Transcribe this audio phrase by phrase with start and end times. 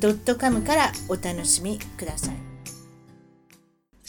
[0.00, 2.48] .com からお楽しみください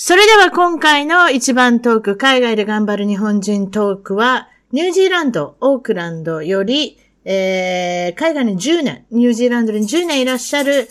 [0.01, 10.87] それでは今回の一番トーク、海外で頑張る日本人トークは、ニュージーランド、オークランドより、えー、海外に10年、ニュージーランドに10年いらっしゃる、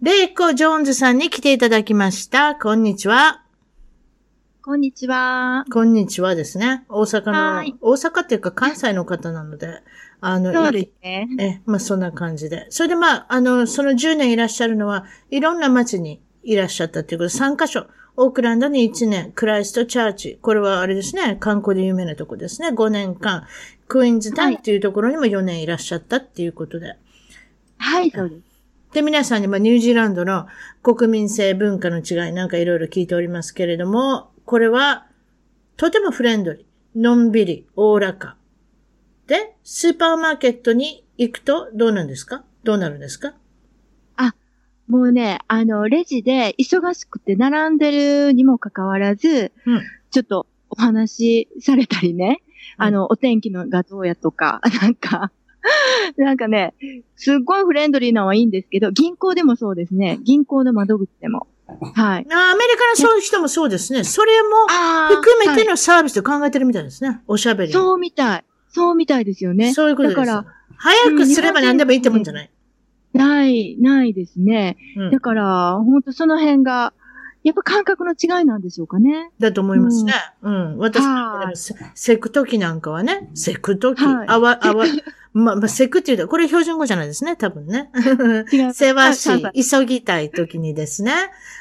[0.00, 2.54] レイコ・ジョーンズさんに来ていただきました。
[2.54, 3.42] こんにちは。
[4.62, 5.64] こんにちは。
[5.72, 6.84] こんにちはですね。
[6.88, 9.82] 大阪の、大阪っていうか関西の方なので、
[10.24, 11.28] あの、そうですね。
[11.38, 12.66] え、まあそんな感じで。
[12.70, 17.86] それでまあ、あの、その10年いらっしゃるのは、いろんな街にいらっしゃったっていうことで、3カ所。
[18.16, 20.38] オークランドに1年、クライストチャーチ。
[20.40, 22.68] これはあれですね、観光で有名なとこですね。
[22.68, 23.46] 5年間、
[23.88, 26.94] クイーンズタウンっていうところにも4年いらっしゃったっていうことで。
[27.78, 28.42] はい、そうです。
[28.92, 30.46] で、皆さんに、まあ、ニュージーランドの
[30.82, 35.06] 国民性文化の違いなんかいろいろ聞いておりますけれども、これは、
[35.76, 38.36] とてもフレンドリー、のんびり、おおらか。
[39.26, 42.44] で、スーパーマーケットに行くとどうなんですか？
[42.64, 43.34] どうなるんですか？
[44.88, 52.42] もうね、あの、レジで忙しくて並んでるにもかかわらず、うん、ちょっとお話しされたりね、
[52.76, 55.30] あの、お天気の画像やとか、 なんか、
[56.18, 56.74] なんかね、
[57.16, 60.18] すっごいフレンドリーなのはいいんですけど、銀行でもそうですね。
[60.24, 61.46] 銀行の窓口でも。
[61.68, 62.26] はい。
[62.30, 64.04] アメリカのそういう人もそうですね。
[64.04, 64.66] それも
[65.16, 67.08] 含めてのサービスと考えてるみたいですね。
[67.08, 67.72] はい、おしゃべり。
[67.72, 68.44] そうみたい。
[68.72, 69.72] そうみたいですよね。
[69.72, 70.20] そういうことです。
[70.20, 72.50] だから、早くすれば何でもいいってもんじゃない。
[73.12, 74.76] ない、ないですね。
[74.96, 76.94] うん、だから、本当その辺が、
[77.44, 79.30] やっぱ感覚の違いなんでしょうかね。
[79.40, 80.12] だと思いますね。
[80.42, 80.54] うん。
[80.54, 81.04] うん、私
[81.54, 84.84] せ、せくときなんかはね、せくとき、あわ、あわ、
[85.34, 87.90] ま、まあ、せくって言うと、これ標準語じゃないですね、多分ね。
[88.74, 91.12] せわしい、急ぎたい時にですね、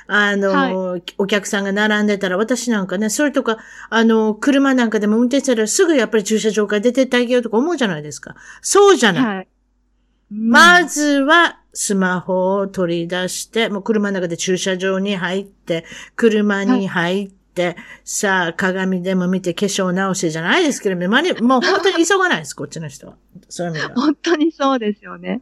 [0.08, 3.58] あの、はい、お客さんが並んでたら、私なんかね、それとか、
[3.90, 8.36] あの、車なんかでも運転したらすぐやっぱり駐車場から出てってあげようとか思うじゃないですか。
[8.62, 9.26] そうじゃない。
[9.26, 9.48] はい
[10.32, 17.32] まずは、スマホを取り出して、もう車の中で駐車場に入って、車に入っ、
[18.06, 23.16] さあ、鏡でも見て化粧直しじゃないですけど、もう本当に急がないです、こっちの人は。
[23.50, 24.02] そういう意味では。
[24.02, 25.42] 本当にそうですよね。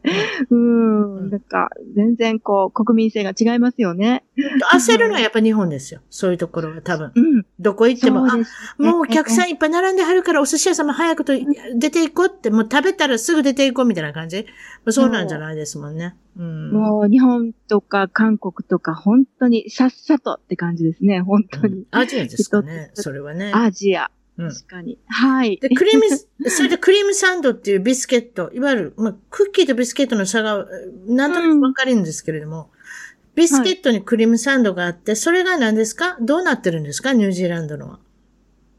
[0.50, 1.30] うん。
[1.30, 4.24] なんか、全然こう、国民性が違いますよね。
[4.72, 6.00] 焦るのはやっぱ日本ですよ。
[6.10, 7.12] そういうところは多分。
[7.14, 7.46] うん。
[7.60, 8.44] どこ行っても、ね、
[8.78, 11.32] あ、もうお客さんいっぱい並んではるからお寿司屋さんも早くと
[11.76, 14.46] 出ていこうって、もう食べたらすぐ出ていこうみたいな感じ。
[14.88, 16.16] そうなんじゃないですもんね。
[16.29, 21.74] うん、もう日本とか韓国とか本当にさっさとって感じですね、本当に。
[21.74, 23.52] うん、アジアですかね、それはね。
[23.54, 24.10] アジア。
[24.36, 24.98] 確かに。
[25.06, 25.58] はい。
[25.58, 26.04] で、クリーム、
[26.50, 30.66] それでクリームサンドっていうビスケット、いわゆる、まあ、クッキーとビスケットの差が、
[31.06, 36.16] なんとなくわかるんですけれども、うん、ビスケットにクリームサンドがあって、それが何ですか？
[36.22, 37.12] どうなってるんですか？
[37.12, 37.98] ニュージーランドのは。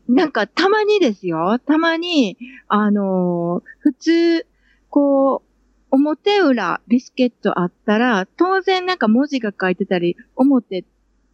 [0.08, 1.60] なんか、たまにですよ。
[1.60, 4.48] たまに、あのー、普通、
[4.90, 5.51] こう、
[5.92, 10.84] 表裏ビスケットあったら、当然なんか文字が書いてたり、表っ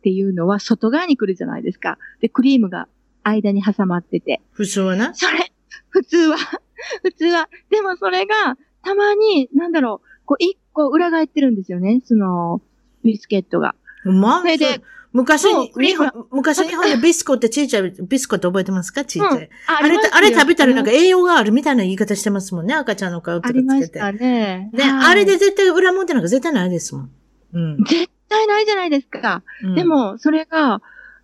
[0.01, 1.97] ていうのは外側に来るじゃないですか。
[2.21, 2.87] で、クリームが
[3.23, 4.41] 間に挟まってて。
[4.51, 5.13] 普通はな？
[5.13, 5.51] それ、
[5.89, 6.37] 普通は、
[7.03, 7.49] 普通は。
[7.69, 12.61] でもそれが、たまに、なんだろう、こう一個裏返ってるんですよね、その、
[13.03, 13.75] ビスケットが。
[14.03, 14.81] まあ、それで、
[15.17, 19.03] 昔に、日本、昔日本でビスコってちいちゃい、ビスコって覚えてますか？
[19.03, 19.31] ちいちゃい。
[19.35, 22.75] うん、ああれ、あれ食べたらなんか栄養があるみたいな言い方してますもんね。
[22.75, 23.63] 赤ちゃんの顔とかつけて。
[23.63, 24.69] ありましたね。
[24.73, 27.11] で、あれで絶対裏表なんか絶対ないですもん。
[27.53, 27.77] うん。
[27.85, 29.43] 絶対ないじゃないですか。
[29.63, 30.81] うん、でも、それが、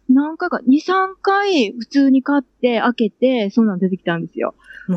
[0.09, 4.55] 何回か、2、3回普通に買って開けて、そんなん出てきたんですよ。
[4.89, 4.95] な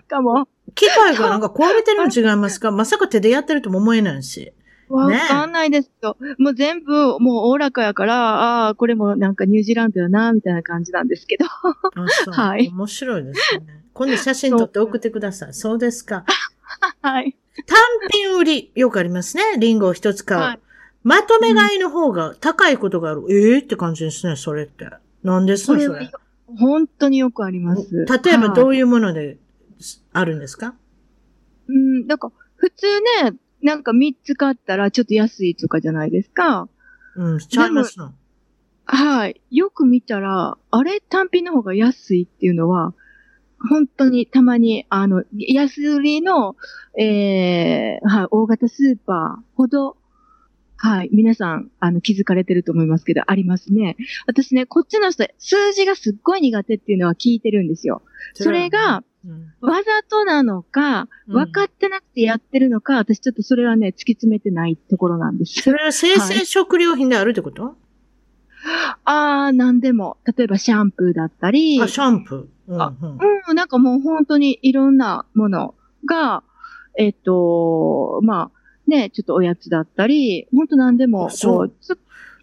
[0.00, 0.72] んかもう。
[0.74, 2.70] 機械がなんか壊れてるの違いますか？
[2.72, 4.52] まさか手でやってるとも思えないし。
[4.88, 6.16] わかんないですよ。
[6.38, 11.46] もう全部、もうおおらかやから、ああ、これもなんかニュージーランドやな、みたいな感じなんですけど。
[12.32, 12.68] はい。
[12.68, 13.84] 面白いですね。
[13.92, 15.54] 今度写真撮って送ってください。
[15.54, 16.24] そうですか。
[17.02, 17.36] はい。
[17.66, 17.78] 単
[18.10, 19.42] 品売り、よくありますね。
[19.58, 20.40] リンゴを一つ買う。
[20.40, 20.58] はい、
[21.02, 23.22] まとめ買いの方が高いことがある。
[23.22, 24.88] うん、ええー、って感じですね、それって。
[25.24, 26.10] 何ですか、それ。
[26.58, 28.04] 本当によくあります。
[28.04, 29.38] 例えばどういうもので
[30.12, 30.74] あるんですか、
[31.68, 32.86] うん、なんか、普通
[33.22, 36.68] ね、なんか3つ買ったらちょっと安いとかじゃないですか。
[37.16, 38.12] うん、ちゃいますの。
[38.84, 39.40] はい。
[39.50, 42.94] よく見たら、あれ単品の方が安いっていうのは、
[43.58, 46.56] 本当にたまに、あの、安売りの、
[46.96, 49.96] えー、はい、大型スーパーほど
[50.78, 51.10] はい。
[51.12, 53.96] 皆さん、あの、気づかれてると思いますけど、ありますね。
[54.26, 58.02] 私ね、こっちの人、数字がすっごい苦手っていうのは聞いてるんですよ。
[58.34, 59.02] それが、
[59.60, 65.62] わざとなのか、分かってなくてやってるのか、うん、私ちょっとそれはね、突き詰めてないところなんです。
[65.62, 67.74] それは生成食料品であるってこと、はい、
[69.04, 70.16] ああ、なんでも。
[70.36, 71.80] 例えばシャンプーだったり。
[71.80, 72.72] あ、シャンプー。
[72.72, 73.18] うん、うん、
[73.48, 75.74] うん、なんかもう本当にいろんなもの
[76.04, 76.42] が、
[76.98, 81.72] えっ、と、まあ、ね、ちょっとおやつだったり、本当なんでも、こう、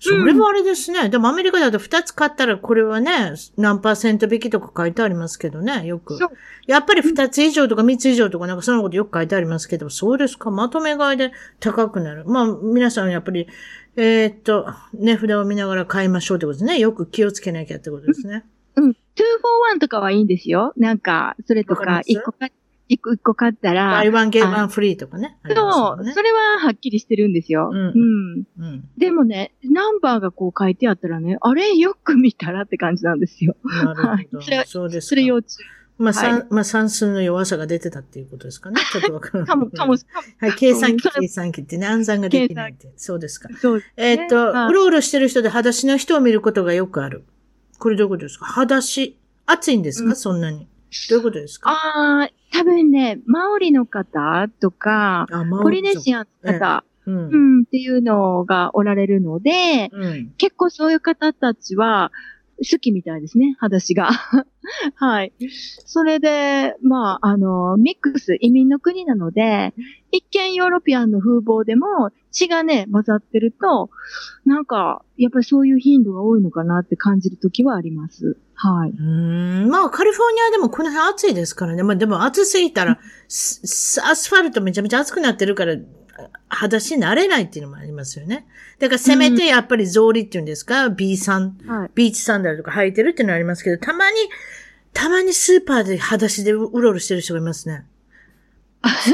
[0.05, 0.99] それはあれですね。
[0.99, 6.19] うん、でもアメリカだと2つ買ったらこれはね、何パーセント引きとか書いてありますけどね、よく。
[6.67, 10.51] やっぱり2つ以上とか3つ以上とかなんかそのことよく書いてありますけど、そうですか。
[10.51, 12.25] まとめ買いで高くなる。
[12.25, 13.47] まあ皆さんやっぱり、
[13.95, 16.79] えー、っと、値札を見ながら買いましょうってことですね。
[16.79, 18.43] よく気をつけなきゃってことですね。
[18.75, 18.89] うん。
[18.89, 20.73] 2 for 1とかはいいんですよ。
[20.75, 22.57] なんか、それとか、1個買って、
[22.93, 23.91] 一個一個買ったら。
[23.91, 25.37] バイワンゲーワンフリーとかね。
[25.43, 25.53] そう、
[26.13, 27.69] それははっきりしてるんですよ。
[27.71, 28.45] うん。
[28.57, 28.89] うん。
[28.97, 33.55] でもね、ナンバーがこう書いてあったらね、あれよく見たらって感じなんですよ。
[33.63, 34.07] なるほど。
[34.07, 35.65] はい、それそうですそれ要注意。
[35.99, 38.81] まあ、はい、まあ、算数の弱さが出てたっていうことですかね。
[38.91, 39.45] ちょっとわかる。
[39.45, 39.95] かも、かも、
[40.39, 42.91] はい、計算機、計算機ってね、暗算ができないって。
[42.97, 43.47] そうですか。
[43.61, 47.25] そう、ね、えー、っと、うろうろしてる人で裸足の人を見ることがよくある。
[47.77, 48.45] これどういうことですか？
[48.45, 49.17] 裸足？
[49.45, 50.67] 暑いんですか、うん、そんなに。
[51.09, 51.69] どういうことですか？
[51.69, 55.27] ああ、多分ね、マオリの方とか、
[55.63, 62.11] ポリネシアンの方、うん、うん、っていうのがおられるので、うん、結構そういう方たちは
[62.57, 64.09] 好きみたいですね、裸足が。
[64.95, 65.33] はい。
[65.85, 69.73] それで、まあ、あの、ミックス、移民の国なので、
[70.11, 73.89] 一見ヨーロピアンの風貌でも血がね、混ざってると、
[74.45, 78.37] なんか、やっぱりそういう頻度が多いのかなって感じるときはあります。
[78.55, 78.91] はい。
[78.91, 79.69] うん。
[79.69, 81.83] まあ、カリフォルニアでもこの辺暑いですからね。
[81.83, 82.97] まあ、でも暑すぎたら、ア
[83.29, 85.75] スファルトめちゃめちゃ暑くなってるから、
[86.49, 88.45] 裸足になれないっていうのもありますよね。
[88.79, 94.17] だからせめてやっぱり草履っていうんですか、うん、B さん、はい、ビーチサンダルとか履いてるっていうのはありますけど、たまに、
[94.93, 97.85] たまにスーパーで裸足でうろうろしてる人がいますね。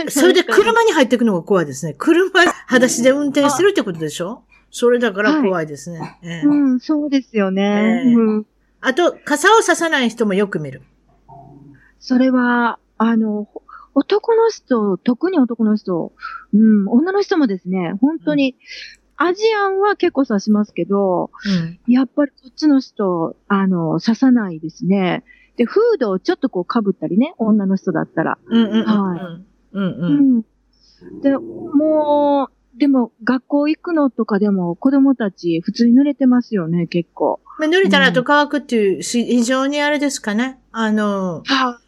[0.10, 1.94] それで車に入っていくのが怖いですね。
[1.98, 4.44] 車、裸足で運転してるってことでしょ？
[4.72, 6.00] それだから怖いですね。
[6.00, 8.04] はいえー、うん、そうですよね。
[8.06, 8.46] えーうん、
[8.82, 10.82] あと、傘をささない人もよく見る。
[12.00, 13.48] それは、あの、
[13.96, 16.14] 男の人、特に男の人、
[16.54, 18.56] うん、女の人もですね、本当に、
[19.20, 21.32] うん、アジアンは結構刺しますけど、
[21.88, 25.24] うん、やっぱりこっちの人、あの、刺さないですね。
[25.58, 28.38] で、フードをちょっとこう被ったりね、女の人だったら。
[28.46, 29.46] うんうんうん、はい。
[29.74, 31.22] うんうん。
[31.22, 37.42] で、もう、でも、学校行くのとかでも子供たち普通に濡れてますよね、結構。
[37.60, 40.60] まあ、濡れたらと乾くっていう、非常にあれですかね。
[40.72, 41.80] あの、は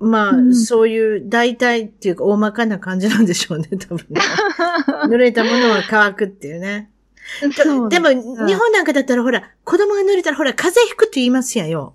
[0.00, 4.20] まあ、うん、そういう大体っていうか大まかな感じなんでしょうね、多分ね。
[5.06, 6.90] 濡れたものは乾くっていうね。
[7.90, 11.94] でも、日本なんかだったらほら、子供が濡れたらほら、風邪ひくって言いますやよ。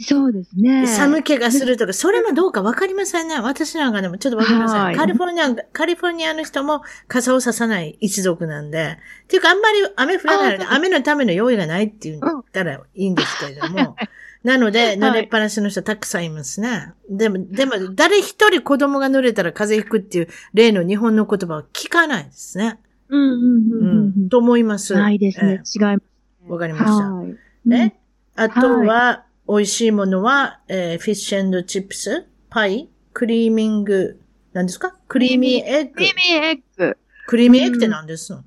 [0.00, 0.86] そうですね。
[0.86, 3.38] 寒気がするとか、それもどうかわかりませんね。
[3.38, 4.96] 私なんかでもちょっとわかりません。
[4.96, 8.98] カリフォルニア、カリフォルニアの人も傘をささない一族なんで。
[9.24, 12.20] っていうか、あんまり雨降らないので、雨のための用意がないって言っ
[12.52, 13.96] たらいいんですけれども。
[14.44, 16.92] なので、濡れっぱなしの人たくさんいますね。
[17.08, 22.80] でも、でも、誰一人子供が濡れたら風邪ひくっていう例の日本の言葉は聞かないですね。
[23.08, 24.28] うんうんうん、うん。
[24.28, 24.94] と思います。
[24.94, 25.62] ないですね。
[25.74, 26.02] 違います。
[26.48, 26.90] わかりました。
[26.92, 27.36] はい。
[27.64, 28.00] ね。
[28.34, 34.20] あとは、美味しいものは、えー、フィッシュチップス、パイ、クリーミング、
[34.52, 34.96] 何ですか？
[35.08, 35.92] クリーミーエッグ。
[35.94, 36.96] クリーミーエッグ。
[37.26, 38.32] クリーミーエッグって何です？
[38.32, 38.44] の、うん、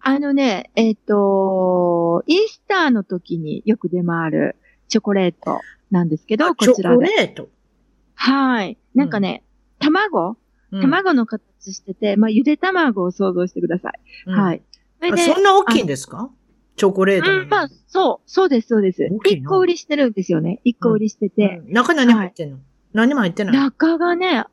[0.00, 4.56] あのね、えっ、ー、と、イースターの時によく出回る
[4.88, 7.06] チョコレートなんですけど、こちらで。
[7.06, 7.48] チョコレート
[8.14, 8.76] はい。
[8.94, 9.44] なんかね、
[9.80, 10.36] うん、卵？
[10.70, 14.00] 卵の形してて、まあ、ゆで卵を想像してください。
[14.26, 14.62] うん、はい。
[15.00, 16.30] そそんな大きいんですか？
[16.76, 19.08] チョコレート、うん、まあ、そう、そうです、そうです。
[19.24, 20.60] 一個売りしてるんですよね。
[20.64, 21.62] 一個売りしてて。
[21.66, 24.44] うん、中何入ってんの、はい、何も入ってない中がね、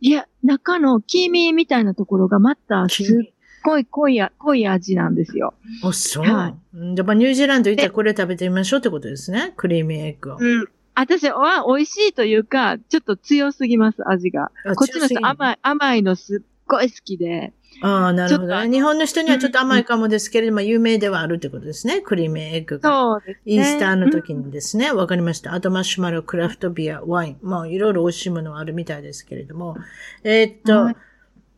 [0.00, 3.32] いや、中の黄身みたいなところがまたすっ
[3.62, 5.54] ごい濃い、濃い味なんですよ。
[5.82, 6.24] あ、そう。
[6.24, 6.96] はい。
[6.96, 9.54] やっぱニュージーランド行ったらこれ食べてみましょうってことですね。
[9.56, 10.36] クリーミーエッグを。
[10.38, 10.68] うん。
[10.94, 14.50] 私は美味しいというか、ちょっと強すぎます、味が。
[14.76, 17.52] こっちの人甘い、甘いのすっごい好きで。
[17.80, 18.70] ああ、なるほど、ね。
[18.70, 22.02] 日本の人にはちょっと甘いかもですけれども、有名ではあるってことですね。
[22.02, 22.90] クリームエッグが。
[22.90, 23.40] そうです、ね。
[23.46, 24.92] イースターの時にですね。
[24.92, 25.54] わ、かりました。
[25.54, 27.38] あとマシュマロ、クラフトビア、ワイン。
[27.42, 29.76] まあ、いろいろ美味しいものはあるみたいですけれども。
[30.24, 30.96] えー、っと、はい、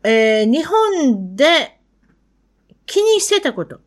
[0.03, 1.74] えー、日本で
[2.85, 3.77] 気にしてたこと。
[3.77, 3.79] っ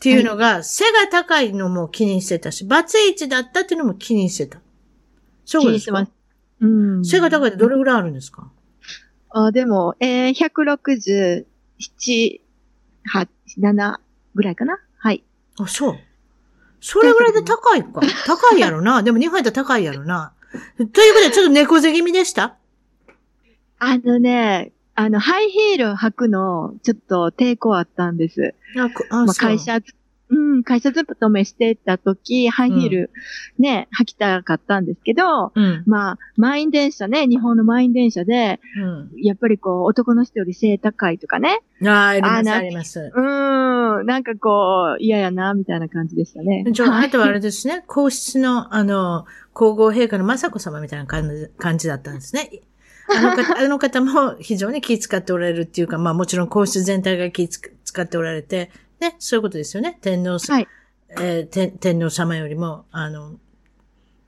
[0.00, 4.60] ていうのが、はい、背が高いのも気にしてたし、バツイチだったっていうのも気にしてた。
[5.44, 6.06] そうですか？
[6.60, 7.04] うん。
[7.04, 8.50] 背が高いってどれぐらいあるんですか？
[9.30, 11.44] あでも、えー、167
[13.12, 13.96] 8、7
[14.34, 14.78] ぐらいかな？
[14.98, 15.24] はい。
[15.58, 15.98] あ、そう。
[16.80, 18.00] それぐらいで高いか。
[18.24, 19.02] 高いやろな。
[19.02, 20.32] でも日本やったら高いやろな。
[20.76, 22.56] ということで、ちょっと猫背気味でした？
[23.80, 28.56] あのね、あの、ハイヒール履くの、ちょっと抵抗あったんです。
[28.76, 29.78] あ、こあまあ、会社、
[30.28, 33.10] うん、会社勤めしてた時、ハイヒール、
[33.60, 35.84] ね、履きたかったんですけど、うん。
[35.86, 39.10] まあ、満員電車ね、日本の満員電車で、うん。
[39.22, 41.60] やっぱりこう、男の人より背高いとかね。
[41.84, 43.12] ああ、あります、あります。
[43.14, 46.64] うーん、なんかこう、嫌やな、みたいな感じでしたね。
[46.74, 52.50] ちょはいあとはあれですね、皇室の、あの、皇后陛下の雅子様みたいな感じ感じだったんですね。
[53.08, 57.70] あの方、 あの方も非常に気遣っておられるっていうか、まあもちろん皇室全体が気使
[58.02, 59.98] っておられて、ね、そういうことですよね。
[60.00, 60.68] 天皇さ、はい
[61.10, 63.36] えー天天皇様よりも、あの、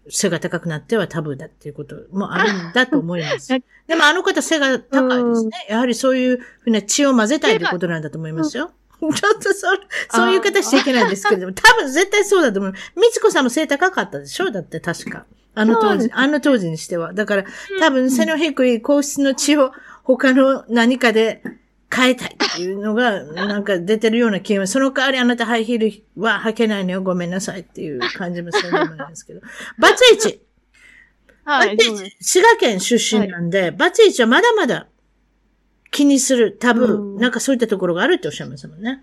[0.09, 3.53] 背が高くなってはタブーだっていうこともあるんだと思います。
[3.55, 5.51] あでもあの方背が高いですね。
[5.69, 8.73] やはりそういうふうな血を混ぜたいということなんだと思いますよ。
[9.01, 9.67] ちょっとそ、
[10.11, 12.73] そういう方しちゃいけないんですけれども、多分絶対そうだと思う。
[12.97, 14.51] みつこさんも背高かったでしょ？
[14.51, 15.27] だって確か。
[15.54, 17.12] あの当時、あの当時にしては。
[17.12, 17.45] だから、
[17.80, 19.73] 多分背の低い皇室の血を
[20.04, 21.42] 他の何かで
[21.95, 27.02] 変えたいっていうのが、なんか出てるような気がその代わりあなたハイヒールは履けないのよ。
[27.02, 29.40] ごめんなさいっていう感じもすると思うんですけど。
[29.78, 30.40] バツイチ。
[31.45, 31.76] はい、
[32.21, 34.87] 滋賀県出身なんで、バツイチはまだまだ
[35.90, 39.02] 気にするタブー、うんなんかそういったところがあるっておっしゃいますもんね。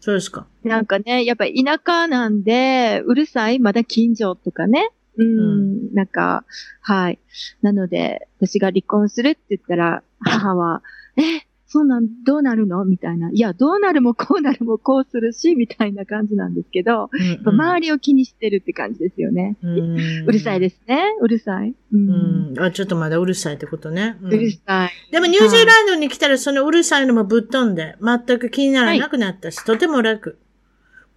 [0.00, 0.46] そうですか。
[0.62, 4.90] なんかね、やっぱり田舎なんで、うるさい、まだ近所とかね。
[5.18, 6.44] うん、なんか、
[6.80, 7.18] はい。
[7.60, 10.82] なので、私が離婚するって言ったら、母は、
[11.16, 12.82] え、そんなんどうなるの？
[12.86, 13.28] みたいな。
[13.30, 19.58] いや、どうなるもこうなるもこうするし、みたいな感じなんですけど、うんやっぱ周りを気にしてるって感じですよね。
[19.62, 21.02] うんうるさいですね。
[21.20, 21.74] うるさい。
[21.92, 22.08] うん。
[22.08, 22.58] うん。
[22.58, 24.16] あ、ちょっとまだうるさいってことね。
[24.22, 25.12] ううんるさい。
[25.12, 30.38] でもニュージーランドに来たらそのうるさいのもぶっ飛んで、全く気にならなくなったし、とても楽。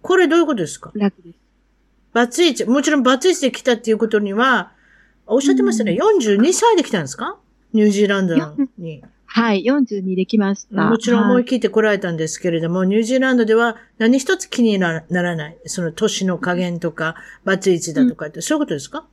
[0.02, 0.92] これどういうことですか？
[0.94, 1.38] 楽です。
[2.12, 4.72] バツイチ、もちろんバツイチで来たっていうことには、
[5.26, 5.92] おっしゃってましたね。
[5.92, 7.38] 42歳で来たんですか？
[7.72, 8.34] ニュージーランド
[8.78, 9.02] に。
[9.24, 10.84] はい、42できました。
[10.84, 15.58] もちろん思はい切って来られたんですけれども、ニュージーランドでは何一つ気になならない。
[15.64, 17.14] その年の加減とか、
[17.44, 19.06] バツイチだとかって、そういうことですか？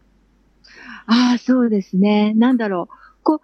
[1.05, 2.33] ああ、そうですね。
[2.35, 2.95] なんだろう。
[3.23, 3.41] こう、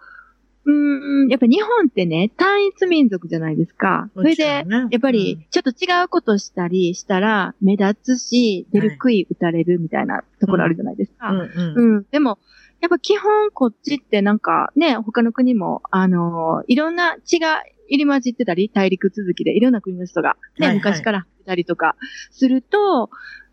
[0.66, 4.10] うーん、やっぱ日本ってね、単一民族じゃないですか。
[4.14, 11.30] それで、やっぱり、ちょっと違うことしたりしたら、目立つし、出る杭打たれるみたいなところあるじゃないですか。
[11.74, 12.06] うん。
[12.10, 12.38] でも、
[12.80, 21.96] やっぱ基本こっちってなんかね、他の国も、あのーいろんな血が入り混じってたり、大陸続きでいろんな国の人がね、昔から入ってたりとか
[22.32, 23.08] すると、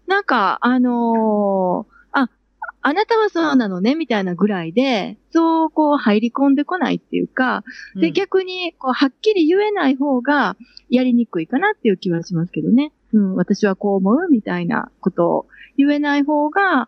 [0.08, 1.93] なんか、あのー
[2.84, 7.64] あ、あなたはそうなのね、みたいなぐらいで、そうこう入り込んでこないっていうか、
[7.96, 10.56] で、うん逆に、こう、はっきり言えない方が、
[10.90, 12.92] やりにくいかなっていう気はしますけどね。
[13.14, 15.48] うん、私はこう思うみたいなことを
[15.78, 16.88] 言えない方が、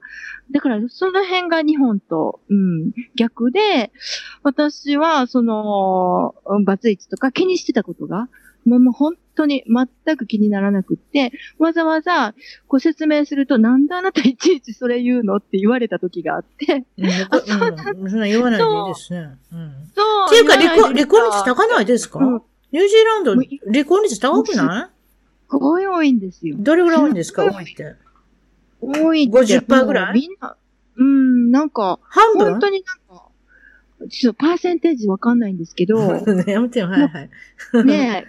[0.51, 3.91] だから、その辺が日本と、うん、逆で、
[4.43, 8.27] 私は、その、うんバツイチとか気にしてたことが、
[8.65, 12.33] もうもう本当に全く気にならなくって、わざわざ
[12.67, 19.37] こう説明すると、なんであなたいちいちそれ言うのって言われた時があって、うん、うん、そんな言わないでいいですね。
[19.51, 19.91] うん。
[19.95, 20.27] そう。
[20.27, 22.41] っていうか、離婚、離婚率い高ないですか、うん
[22.71, 23.35] ニュージーランド
[23.71, 25.49] 離婚率高くない？
[25.49, 26.57] すごい多いんですよ。
[26.59, 27.45] どれぐらい多いんですか？
[27.45, 27.95] 多いって。
[28.81, 29.37] 多いって。
[29.61, 30.13] 50%ぐらい？
[30.13, 30.57] みんな、
[30.97, 32.51] うん、なんか、半分？
[32.51, 33.29] 本当になんか、
[34.09, 35.99] ちょっとパーセンテージわかんないんですけど、
[36.47, 37.85] やめてよ、はいはい。
[37.85, 38.27] ねえ、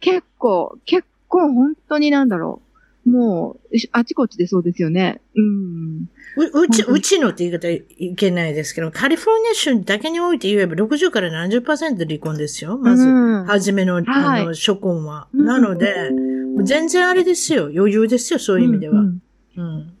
[0.00, 2.60] 結構、結構本当になんだろ
[3.06, 3.10] う。
[3.10, 5.20] もう、あちこちでそうですよね。
[5.34, 6.08] うん。
[6.36, 12.76] う、うち、うちのって言い方いけないですけど、カリフォルニア州だけにおいて言えば60から70%で離婚ですよ。
[12.76, 15.28] まず、うん初めの、あはいの、初婚は。
[15.32, 17.70] うんなので、もう全然あれですよ。
[17.74, 19.00] 余裕ですよ、そういう意味では。
[19.00, 19.20] う
[19.56, 19.92] うんん。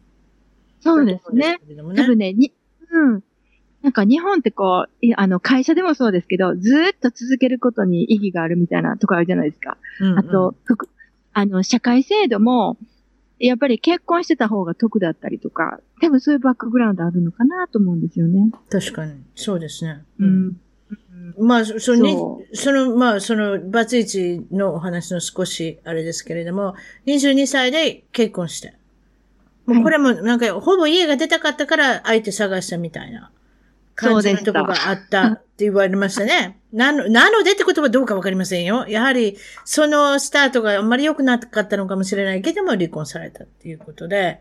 [0.80, 1.58] そうですね。
[1.96, 2.52] 多分ね、に、
[2.90, 3.22] うん。
[3.82, 9.78] なんか日本ってこう、いあの、会社でもそうですけど、ずーっと続けることに意義があるみたいなとこあるじゃないですか。
[10.00, 10.54] うんうんあと、
[11.32, 12.76] あの、社会制度も、
[13.38, 18.50] やっぱり結婚してた方が得だったりとか、多分そういうバックグラウンドあるのかなと思うんですよね。
[18.68, 19.14] 確かに。
[19.34, 20.02] そうですね。
[20.18, 20.26] う。
[20.26, 20.56] ん。
[21.38, 26.74] まあ、そそのにそその、まあ、その、バツイチのお話の少し、あれですけれども、
[27.06, 28.74] 22歳で結婚して。
[29.64, 33.30] もうこれも、なんか、ほぼ家が出たかったから相手探したみたいな
[34.00, 36.58] 感じのとこがあったって言われましたね。
[36.72, 38.86] なの、なのでってことはどうかわかりませんよ。
[38.88, 44.40] やはり、そのスタートがあんまり良くなかったのかもしれないけども、離婚されたっていうことで、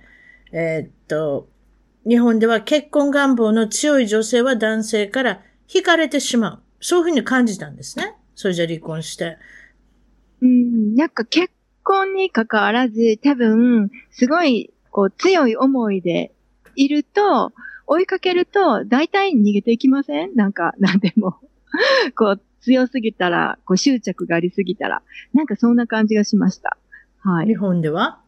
[0.52, 1.48] えーっと、
[2.08, 6.60] 日本では結婚願望の強い女性は男性から惹かれてしまう。
[6.82, 8.16] そういうふうに感じたんですね。
[8.36, 9.38] それじゃ離婚して。
[10.42, 10.96] うん。
[10.96, 11.52] なんか結
[11.84, 16.32] 婚に関わらず、多分、すごい、こう、強い思いで
[16.76, 17.52] いると、
[17.92, 20.36] 追いかけると、大体逃げていきません？
[20.36, 21.38] なんか、 なんでも。
[22.16, 25.02] こう、強すぎたら、こう、執着がありすぎたら。
[25.34, 26.78] なんかそんな感じがしました。
[27.22, 27.48] はい。
[27.48, 28.20] 日本では？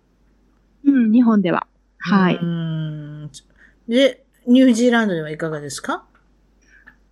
[0.84, 1.68] うん、日本では。
[2.00, 2.36] はい。
[2.42, 3.32] うん
[3.88, 6.06] で、ニュージーランドではいかがですか？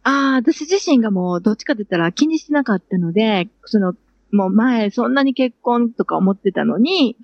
[0.04, 3.94] ああ、私自身がもうどっちかって言ったら気にしてなかったので、その、
[4.32, 7.16] もう前そんなに結婚とか思ってたのに、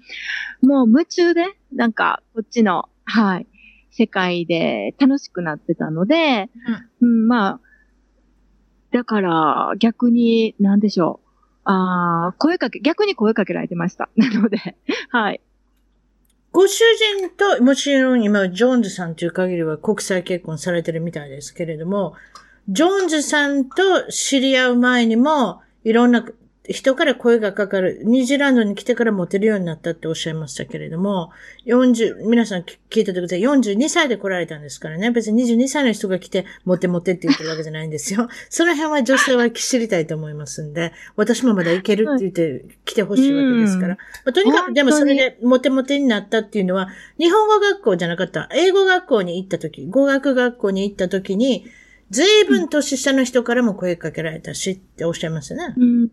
[0.61, 3.47] もう夢中で、なんかこっちの、はい、
[3.97, 6.49] 世界で楽しくなってたので、
[7.01, 7.59] うん、まあ、
[8.91, 11.29] だから逆に、なんでしょう。
[11.63, 14.09] ああ、声かけ、逆に声かけられてました。
[14.17, 14.57] なので、
[15.09, 15.41] はい。
[16.51, 16.83] ご主
[17.19, 22.15] 人と、もちろん今、ジョーンズさんという限りは国際結婚されてるみたいですけれども、
[22.67, 26.25] ジョーンズさんと知り合う前にも、いろんな
[26.69, 31.31] 人から声がかかる、ニュージーランドに来てからモテるようになったっておっしゃいましたけれども、
[31.65, 33.41] 40、皆さん聞いたとください。
[33.41, 35.11] 42歳で来られたんですからね。
[35.11, 38.27] 別に22歳の人が来て、モテモテって言ってるわけじゃないんですよ。
[38.49, 43.97] その辺は女性は知りたいと思いますんで、私もまだいけるって言って来てほしいわけですから。
[44.23, 51.65] まあ、とにかく、でもそれでモテモテになったっていうのは、日本語学校じゃなかった、英語学校に行った時、語学学校に行った時に、
[52.11, 55.73] 随分年下の人からも声かけられたしっておっしゃいますね。
[55.77, 56.09] うん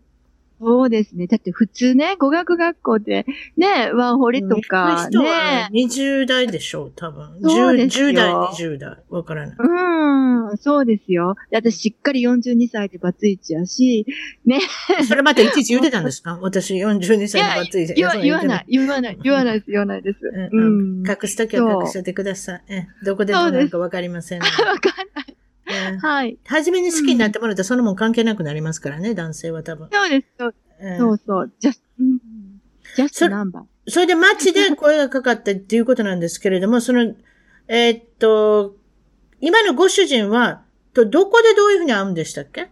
[0.65, 1.27] そうですね。
[1.27, 3.25] だって普通ね、語学学校で、
[3.57, 5.69] ね、ワーホリとか、人はね。
[5.73, 7.39] 20代でしょう、多分。
[7.41, 8.97] そう 10, ですよ10代、20代。
[9.09, 9.55] わからない。
[9.59, 11.35] うん、そうですよ。
[11.51, 14.05] で私しっかり42歳でバツイチやし、
[14.45, 14.59] ね。
[15.07, 16.37] それまたいちいち言ってたんですか？
[16.41, 17.93] 私42歳でバツイチ。
[17.95, 20.19] 言わ言わない、言わない、言わないです、言わないです。
[20.23, 21.07] ううんん。
[21.07, 22.63] 隠すときは隠しててください。
[22.69, 24.63] えどこでどうなるかわかりません わかん
[25.15, 25.22] ない。
[25.73, 26.37] えはい。
[26.45, 29.89] 初めに好きになってもらったらそのもん関係なくなりますからね、男性は多分。
[29.91, 31.51] そうです、そうえそうそう。
[31.59, 32.19] ジャス、うん。
[32.95, 33.91] ジャスナンバー。
[33.91, 37.15] それで街で声がかかったっていうことなんですけれども、その、
[37.67, 38.75] えーっと、
[39.41, 42.69] 今のご主人は、とどこでどういうふうに会うんでしたっけ？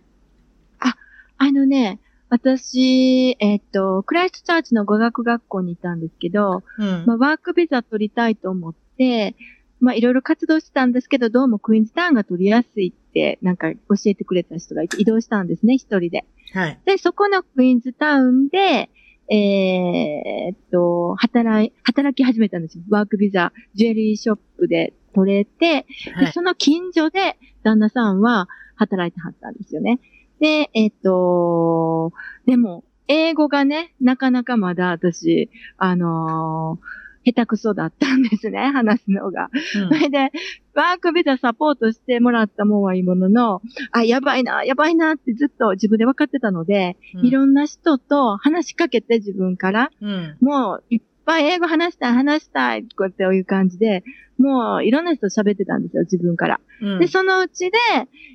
[1.43, 7.03] あのね、私、えっ、と、クライストチャーチの語学学校にいたんですけど、うん。
[7.07, 9.35] まあ、ワークビザ取りたいと思って、
[9.81, 16.23] まあ、いろいろ活動してたんですけど、どうもクイーンズタウンが取りやすいって、なんか教えてくれた人がいて、移動したんですね、一人で。
[16.53, 16.79] はい。
[16.85, 18.89] で、そこのクイーンズタウンで、
[19.29, 22.83] えーっと、働い、働き始めたんですよ。
[22.89, 26.25] ワークビザ、ジュエリーショップで取れて、はい。
[26.27, 29.99] でその近所で旦那さんは働いてはったんですよね。
[30.39, 32.13] で、えっと、
[32.45, 39.49] でも、英語がね、なかなかまだ私、あのー下手くそだったんですね、 話すのが。
[39.53, 40.31] うんそれで、
[40.73, 50.37] ワークビザサポートしてもらったもんはいいものの、あ、やばいな、やばいなってずっと自分で分かってたので、うんいろんな人と話しかけて自分から、うん。
[50.41, 54.03] もういっぱい英語話したい、話したい、こうやっていう感じで、
[54.37, 56.59] もういろんな人と喋ってたんですよ、自分から。
[56.81, 57.77] うんで、そのうちで、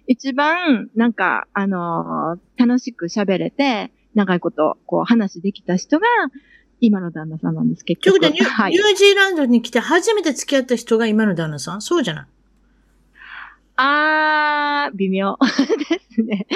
[0.06, 6.06] 一番、なんか、あのー楽しく喋れて、長いこと、こう、話できた人が、
[6.80, 8.20] 今の旦那さんなんです、結局。
[8.20, 8.80] ということでニュ,、はいニュ。
[8.82, 11.82] ージーランドに来て初めて付き合った人が今の旦那さん？
[11.82, 12.26] そうじゃない
[13.78, 15.36] あー、微妙
[15.90, 16.46] ですね。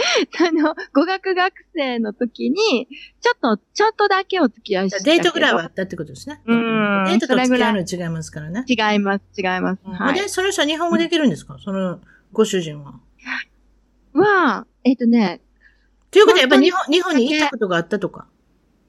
[0.40, 2.88] あの、語学学生の時に、
[3.20, 5.16] ちょっと、ちょっとだけお付き合いしたけど。
[5.16, 6.40] デートぐらいはあったってことですね。
[6.46, 8.64] うんデートと付き合うの違いますからね。
[8.66, 9.80] 違います、違います。
[9.84, 10.14] はい。
[10.14, 12.00] で、その人は日本語できるんですか、その
[12.32, 12.94] ご主人は。
[14.14, 15.42] は、えっ、とね、
[16.10, 18.26] ということはやっぱり日本日本に行ったことがあったとか？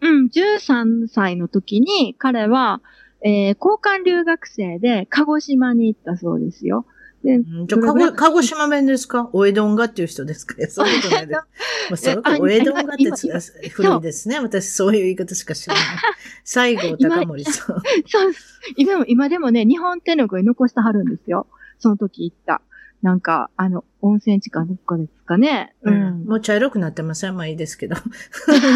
[0.01, 2.81] うん、13歳の時に彼は、
[3.23, 6.85] えー、交換留学生で鹿児島に行ったそうですよ。
[7.23, 9.29] で、うんじゃあ、鹿児鹿児島弁ですか？
[9.31, 10.55] お江戸んがっていう人ですか？
[10.69, 11.39] そういうことないです。
[11.91, 14.39] もうそのあお江戸んがって古いですね。
[14.39, 15.83] 私そういう言い方しか知らない。
[16.43, 17.81] 西郷隆盛さん。
[18.07, 18.33] そう、
[18.75, 21.45] 今も、今でもね、日本手の具に残してはるんですよ。
[21.77, 22.61] その時行った。
[23.01, 25.73] なんか、あの、温泉地かどっかですかね。
[25.81, 26.25] ううんん。
[26.25, 27.35] もう茶色くなってません？
[27.35, 27.95] まあいいですけど。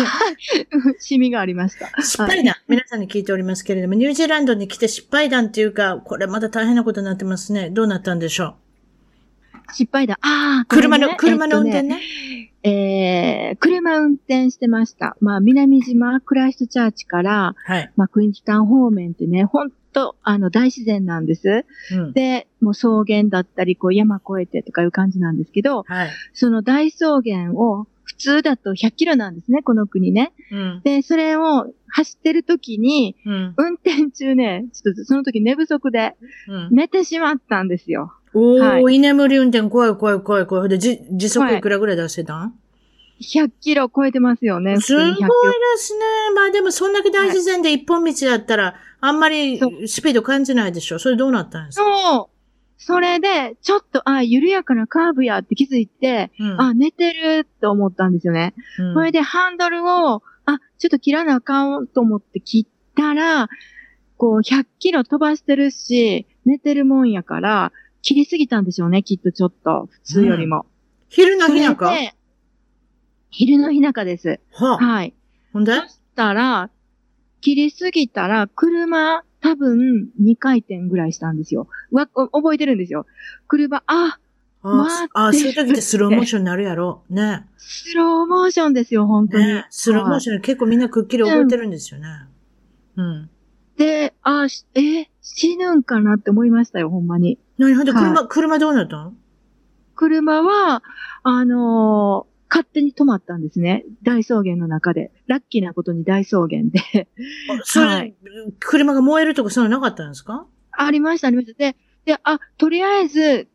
[0.99, 1.89] シミがありました。
[2.01, 7.69] 失敗談、皆さんに聞いておりますけれども、ニュージーランドに来て失敗談っていうか、これまだ大変なことになってますね。
[7.69, 8.55] どうなったんでしょ
[9.73, 10.17] 失敗だ。
[10.21, 12.01] ああ、う車の、車の運転えっとね。
[12.63, 15.17] えー、車運転してました。
[15.21, 17.91] まあ、南島、クライストチャーチから、はい。
[17.95, 21.65] まあ、クイーンズタウン方面ってね、ほんと、あの、大自然なんです。
[21.93, 22.11] うん。
[22.11, 26.09] で、もう草原だったり、こう山越えてとかいう感じなんですけど、はい。
[26.33, 30.33] そその大草原を普通だと100キロなんですね、この国ね。
[30.51, 30.81] うん。
[30.83, 33.53] で、それを走ってる時に、うん。
[33.57, 36.15] 運転中ね、ちょっとその時寝不足で
[36.49, 36.75] うん。
[36.75, 38.13] 寝てしまったんですよ。
[38.33, 40.69] おー、は居眠り運転怖い怖い怖い怖い。
[40.69, 42.53] で、じ、時速いくらぐらい出せたん？
[43.21, 44.79] 100キロ超えてますよね。
[44.79, 45.29] すごいで普通に100キロ
[45.77, 45.99] すね。
[46.35, 50.99] まあでもそんだけ大自然で一本道だったら、あんまりそスピード感じないでしょ？
[50.99, 51.83] それどうなったんですか？
[51.85, 52.35] そう。
[52.77, 58.53] それで、ちょっと、あ、緩やかなカーブやって気づいて、うんあ、寝てると思ったんですよね。
[58.77, 63.49] うんそれでハンドルを、あ、ちょっと切らなあかんと思って切ったら、
[64.17, 67.71] こう、100キロ飛ばしてるし、寝てるもんやから、
[68.03, 70.67] 切りすぎたんでしょうね、きっとちょっと、普通よりも。
[71.09, 71.91] 昼の日なんか？
[73.29, 74.39] 昼の日中です。
[74.53, 75.13] はあ、はい。
[75.53, 75.73] ほんで？
[75.73, 76.69] そしたら、
[77.41, 81.67] 切りすぎたら、車、多分、2回転ぐらいしたんですよ。
[81.91, 83.05] わ、お覚えてるんですよ。
[83.47, 84.19] 車、あ、
[84.63, 87.03] ああ、そういう時ってスローモーションになるやろ。
[87.09, 87.45] ね。
[87.57, 89.45] スローモーションですよ、本当に。
[89.45, 92.07] ねスローモーションで結構みんなくっきり覚えてるんですよね。
[92.95, 93.29] うん。
[93.77, 97.37] で、あ、しえ、死ぬんかなって思いましたよ、ほんまに。
[97.59, 97.75] 何？
[97.75, 99.13] ほんで、車、は車どうなったの
[99.93, 100.81] 車は、
[101.21, 103.85] あのー勝手に止まったんですね。
[104.03, 105.11] 大草原の中で。
[105.27, 107.07] ラッキーなことに大草原で。
[107.49, 108.15] あそれ、はい
[108.59, 110.45] 車が燃えるとかそういうのなかったんですか？
[110.71, 111.53] ありました、ありました。
[111.53, 113.47] で、で、あ、とりあえず、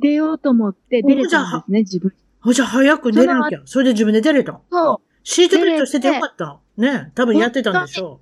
[0.00, 2.12] 出ようと思って出れたんですね、自分。
[2.42, 3.62] あ、じゃあ早く寝なきゃ。
[3.64, 4.60] それで自分で出れた。
[4.70, 5.08] そう。
[5.24, 6.60] シートベルトしててよかった。
[6.76, 7.10] ね。
[7.14, 8.20] 多分やってたんでしょ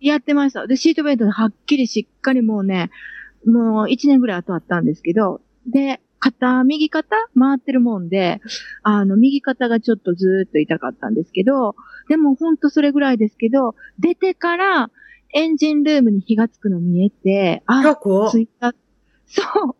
[0.00, 0.66] やってました。
[0.66, 2.90] で、シートベルトではっきりしっかりもうね、
[3.46, 8.40] もう一年ぐらい後あったんですけど、で、肩、右肩回ってるもんで、
[8.82, 11.74] あの、右肩がちょっとずーっと痛かったんですけど、
[12.08, 14.90] でもほんとそれぐらいですけど、出てから
[15.34, 17.72] エンジンルームに火がつくの見えて、う。
[17.72, 17.96] あ、
[18.30, 18.74] ついた。
[19.26, 19.76] そう。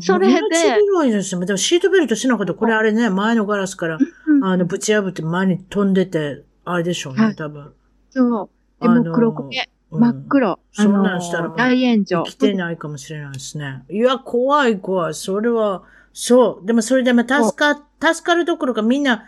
[0.00, 0.58] それで命
[1.02, 1.44] 拾いですよ。
[1.44, 7.72] でもシートベルトしなかったら、これあれね、前のガラスから、うんあの、ぶち破って前に飛んでて、あれでしょうね、はい多分。
[8.10, 8.82] そう。
[8.82, 10.58] でも黒焦げ、うん真っ黒。
[10.72, 12.22] そんなんしたら大炎上。
[12.24, 13.84] 来てないかもしれないですね。
[13.90, 15.14] いや、怖い怖い。
[15.14, 16.66] それは、そう。
[16.66, 19.24] でもそれでも助か、助かるどころかみんな、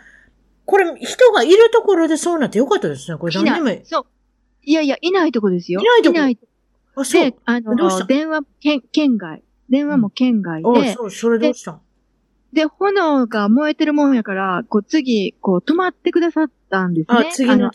[0.65, 3.17] これ人がいるところでそうなってよかったですね。
[3.17, 3.81] これい何でもない。
[3.83, 4.05] そう。
[4.63, 5.81] いやいや、いないとこですよ。
[5.81, 6.39] いないとこいない
[6.95, 7.99] あ、そうで。、あどうした？
[8.01, 9.43] の、電話、県、県外。
[9.69, 11.71] 電話も県外あ、で、そう、それどうした？
[11.71, 11.81] ん
[12.53, 17.17] で、炎が燃えてるもんやから、こう次、こう止まってくださったんですね。
[17.17, 17.71] あ次のあの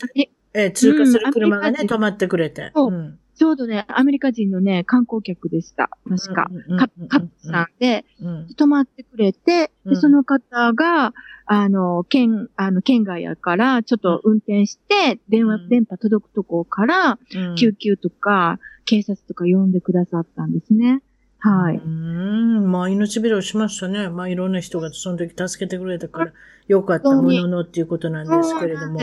[0.53, 2.71] ええー通過する車がね、うん止まってくれて。
[2.75, 5.89] そうんちょうどね、アメリカ人のね、観光客でした。
[6.09, 6.51] 確か。
[6.77, 8.47] カカップさんで、うん。
[8.47, 11.13] 止まってくれて、うんでその方が、
[11.45, 21.01] あの、県、あの、県外やから、ちょっと運転して、電話、うん電波届くとこから、うん救急とか、警察とか呼んでくださったんですね。
[21.39, 21.77] はい。
[21.77, 24.09] うーん、まあ命拾いしましたね。
[24.09, 26.33] まあいろんな人がその時助けてくれたから、
[26.67, 28.99] よかったもののっていうことなんですけれども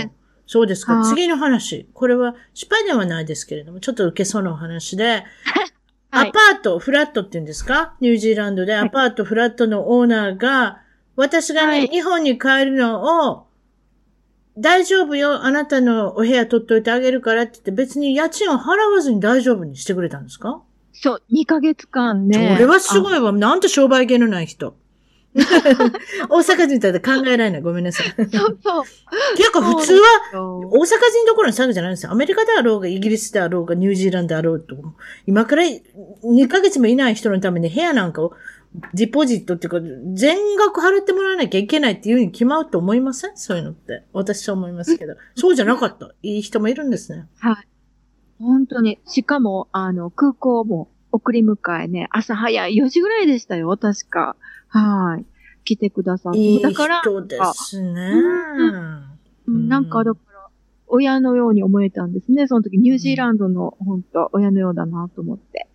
[0.46, 0.84] そうです。
[0.86, 0.94] か。
[0.96, 1.88] はい次の話。
[1.92, 5.24] これは失敗ではないですけれども、ちょっと受けそうなお話で、
[6.10, 7.94] はいアパート、フラットって言うんですか？
[8.00, 10.80] ニュージーランドでアパート、フラットのオーナーが、
[11.16, 13.46] 私がね、はい日本に帰るのを、
[14.56, 20.62] 大丈夫よ、あなたのお部屋取っといてあげるからって言って別に家賃を払わずに大丈夫にしてくれたんですか？
[20.94, 22.54] そう、2ヶ月間ね。
[22.56, 23.00] それはすい。
[23.02, 23.32] ごいわ。
[23.32, 24.74] なんて商売系のない人。
[26.28, 27.62] 大阪人だって考えられない。
[27.62, 28.06] ごめんなさい。
[28.16, 28.84] そうそう。
[29.36, 30.00] 結構普通は、
[30.32, 32.12] は、大阪人どころの詐欺じゃないんですよ。
[32.12, 34.76] アメリカであろうが、イギリスであろうが、ニュージーランドであろうと。
[35.26, 38.32] 今から2ヶ月もいない人のために部屋なんかを、
[38.94, 39.80] ディポジットっていうか、
[40.14, 43.36] 全額払ってもらわなきゃいけないっていうふうに決まると思いません？
[43.36, 44.04] そういうのって。
[44.12, 45.14] 私は思いますけど。
[45.34, 46.10] そうじゃなかった？
[46.22, 47.26] いい人もいるんですね。
[47.38, 47.68] はい。
[48.38, 48.98] 本当に。
[49.06, 54.36] しかも、あの、空港も送り迎えね、朝早い4時ぐらいでしたよ、確か。
[54.68, 55.24] はい。
[55.64, 56.38] 来てくださって。
[56.38, 58.12] いいだから、人ですね。
[59.46, 60.48] うんなんかだから、
[60.88, 62.46] 親のように思えたんですね。
[62.46, 65.68] その時、ニュージーランドの、本当親のようだなと思って。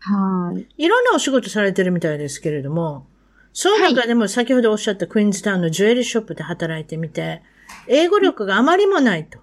[0.00, 0.66] はい。
[0.84, 3.06] いろんなお仕事されてるみたいですけれども、
[3.52, 7.42] その中でも先ほどおっしゃったクイーンズタウンのジュエリーショップで働いてみて、
[7.88, 9.38] 英語力があまりもないと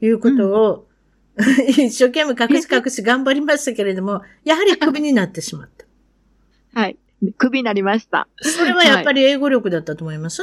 [0.00, 0.88] いうことを、
[1.68, 6.80] 一生懸命隠し隠し頑張りましたけれども、やはりクビになってしまった。
[6.80, 6.96] はい。
[7.38, 8.28] クビになりました。
[8.40, 10.42] それはやっぱり英語力だったと思います、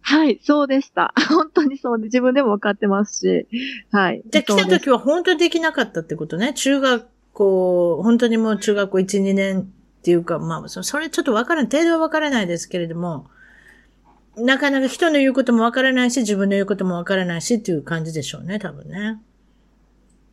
[0.00, 1.12] はい、そうでした。
[1.28, 3.46] 本当にそうで、自分でも分かってますし。
[3.90, 4.22] はい。
[4.30, 6.52] じゃあ来た時は本当にできなかったってことね？
[6.54, 9.64] 中学校、本当にもう中学校1、2年っ
[10.02, 11.70] ていうか、まあ、そそれちょっとわからない。
[11.70, 13.26] 程度はわからないですけれども、
[14.36, 19.20] なかなか人の言うこともわからないし、自分の言うこともわからないしっていう感じでしょうね、多分ね。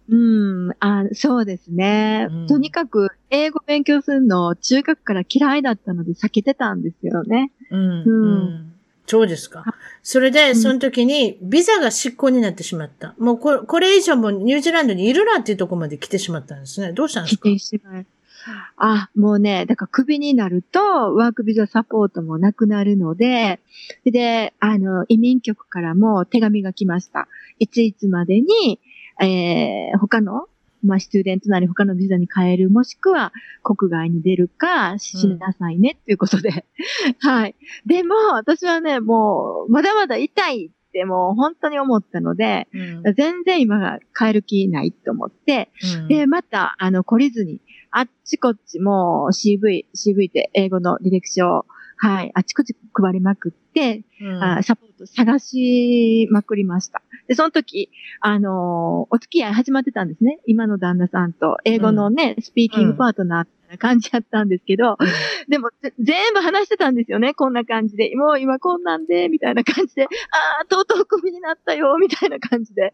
[0.10, 7.52] うん、あそうですね、うんとにかく、英語勉強するの、中学から嫌いだったので避けてたんですよね。
[7.72, 7.80] うん。
[7.80, 8.74] うんうん
[9.12, 9.66] そうですか。
[10.04, 13.16] それで、その時に、ビザが失効になってしまった。
[13.18, 16.94] もうこれ、これ以上もニュージーランドにいるなっていうところまで来てしまったんですね。
[16.94, 17.44] どうしたんです否か？
[17.50, 18.06] 定してない。
[18.78, 20.80] あ、もうね、だからクビになると、
[21.16, 23.60] ワークビザサポートもなくなるので、
[24.06, 27.28] で、あの、移民局からも手紙が来ました。
[27.58, 28.80] いついつまでに、
[29.20, 30.49] えー、他の、
[30.84, 36.66] まあ、スチューデントなり他のビザに変える、もしくは国外に出るかしなさいね、っていうことで。
[37.20, 37.56] はい。
[37.86, 47.62] でも、私はね、もう、まだまだ痛いってもう本当に思ったので、うん、全然今が変える気ないと思って、うん、で、また、あの、懲りずに、
[47.92, 51.66] あっちこっちも CV、CV って英語の履歴書を、
[52.02, 57.02] はい、あっちこっち配りまくって、うん、あサポート探しまくりました。
[57.28, 60.40] で、その時、あのー、お付き合い始まってたんですね。
[60.48, 65.08] 今の旦那さんと、英語のね、スピーキングパートナーな感じやったんですけど、うん、
[65.50, 68.16] でも全部話してたんですよね、こんな感じで。
[68.16, 70.08] もう今こんなんで、みたいな感じで、あ。
[70.64, 72.94] あ、とうとうクビになったよ、みたいな感じで。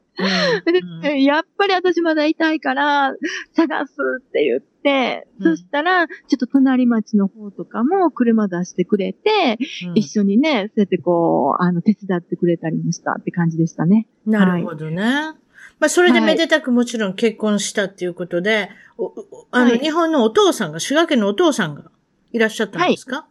[1.03, 3.15] うん、やっぱり私まだ痛いから、
[3.53, 4.74] 探すって言って、
[5.39, 9.57] うん、そしたら、ちょっと隣町の方とかも車出してくれて、
[9.95, 14.07] 一緒にね、そうやってこう、あの、手伝ってくれたりもしたって感じでしたね。
[14.25, 15.03] なるほどね。
[15.03, 15.45] はい。
[15.79, 18.69] まあ、それでめでたくもちろん結婚したっていうことで、はい、
[19.51, 21.91] あの、はい、日本のお父さんが、滋賀県のお父さんが
[22.31, 23.27] いらっしゃったんですか、は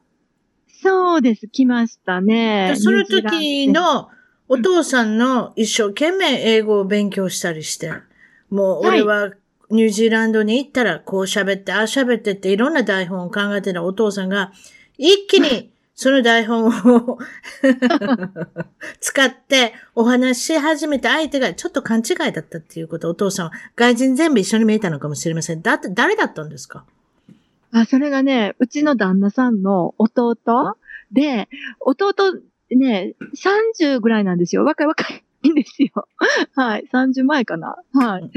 [0.68, 2.74] い、そうです、来ましたね。
[2.76, 4.08] その時の
[4.48, 7.92] お父さんの一生懸命英語を勉強したりして、
[8.50, 9.30] もう俺は
[9.70, 14.52] ニュージーランドに行ったらこう喋って、ああ喋ってっていろんな台本を考えてたお父さんが、
[14.98, 17.18] 一気に その台本を
[19.00, 25.62] 使ってお話し始めた相手がちょっと勘違いだったっていうことをお父さんは外人全部一緒に見えたのかもしれません。
[25.62, 26.84] だって、誰だったんですか？
[27.70, 30.36] あ、それがね、うちの旦那さんの弟
[31.12, 31.48] で、
[31.80, 32.12] 弟
[32.70, 33.14] ね、
[33.80, 34.64] 30ぐらいなんですよ。
[34.64, 36.08] 若い若いんですよ。
[36.54, 36.84] はい。
[36.92, 37.76] 30前かな。
[37.92, 38.22] はい。
[38.22, 38.30] うん、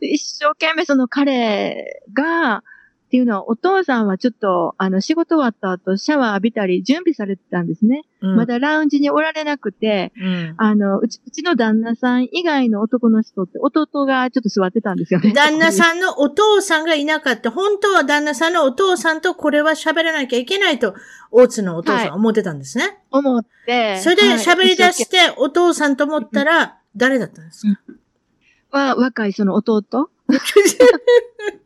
[0.00, 2.62] 一生懸命その彼が、
[3.10, 8.02] っていうのは、お父さんはちょっと、あの、仕事終わった後、シャワー浴びたり準備されてたんですね。
[8.20, 15.32] うん、まだラウンジにおられなくて、うん、あのうち、うちの旦那さん以外の男の人って、弟がちょっと座ってたんですよね。
[15.32, 17.50] 旦那さんのお父さんがいなかった。
[17.50, 20.94] 本当は旦那さんのお父さんとこれは喋らなきゃいけないと、
[21.32, 22.84] 大津のお父さんは思ってたんですね。
[22.84, 23.98] はい、思って。
[23.98, 30.10] それで喋り出して、お父さんと思ったら、誰だったんですか、うん、は、若いその弟？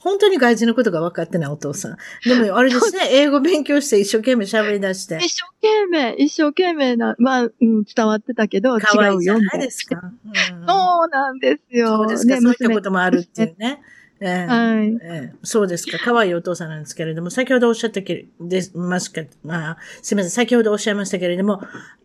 [0.00, 1.96] 本当に外人のことが分かってないお父さん。
[2.24, 5.18] でも、あれですね、英語勉強して一生懸命喋り出して。
[5.18, 8.82] 一生懸命、一生懸命な、まあ、うん、伝わってたけど、違
[9.16, 9.38] うよ。
[9.38, 11.86] ないですか、うん、そうなんですよ。
[11.86, 13.82] そうですか、ね、そういったこともあるっていうね。
[14.22, 15.98] えー、はい、えー、そうですか。
[15.98, 20.30] 可愛いお父さんなんですけれども、先ほどおっしゃったけでますか、まあ、すみません。
[20.30, 21.62] 先ほどおっしゃいましたけれども、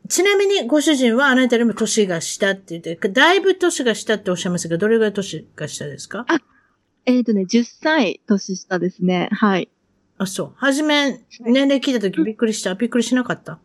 [0.08, 6.26] ちなみにご主人はあなたよりも年が下って言って、だいぶ年が下っておっしゃいましたけど、どれぐらい年が下ですか？
[6.30, 6.40] あ、
[7.06, 9.30] えっ、ー、とね、10歳年下ですね。
[9.32, 9.70] はい。
[10.18, 10.52] あ、そう。
[10.56, 12.74] はじめ、年齢聞いたときびっくりした。
[12.76, 13.60] びっくりしなかった？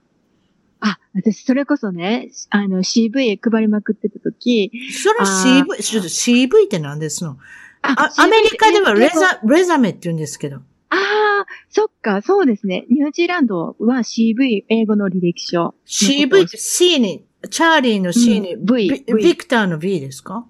[0.81, 4.71] あ、私、それこそね、あの、CV 配りまくってたとき。
[4.93, 7.39] それ CV、ちょっと CV って何ですの？
[7.83, 10.57] あアメリカではレザ、レザメって言うんですけど。
[10.57, 12.85] ああ、そっか、そうですね。
[12.91, 15.75] ニュージーランドは CV、英語の履歴書。
[15.87, 20.47] CV って C に、チャーリーの C に、うん、v, v、ビクターの V ですか？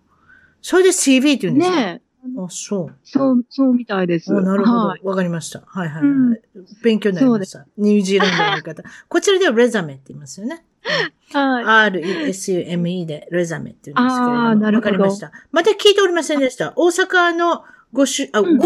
[0.63, 1.77] それで CV って言うんですか？
[1.77, 2.03] ね
[2.39, 2.97] あ、そう。
[3.03, 4.33] そう、そうみたいです。
[4.33, 4.79] なるほど。
[4.79, 5.63] わ、はい、かりました。
[5.67, 6.11] はいはいはい。
[6.11, 6.41] うん、
[6.83, 7.67] 勉強になりました。
[7.79, 8.83] ニュージーランドの言い方。
[9.09, 10.65] こちらではレザメって言いますよね。
[11.33, 11.65] はい。
[11.65, 14.49] R-E-S-U-M-E でレザメって言うんですけれども。
[14.49, 14.91] あなるほど。
[14.93, 15.33] わかりました。
[15.53, 16.73] また聞いておりませんでした。
[16.77, 18.65] 大阪のごしゅ、あ、うん、大阪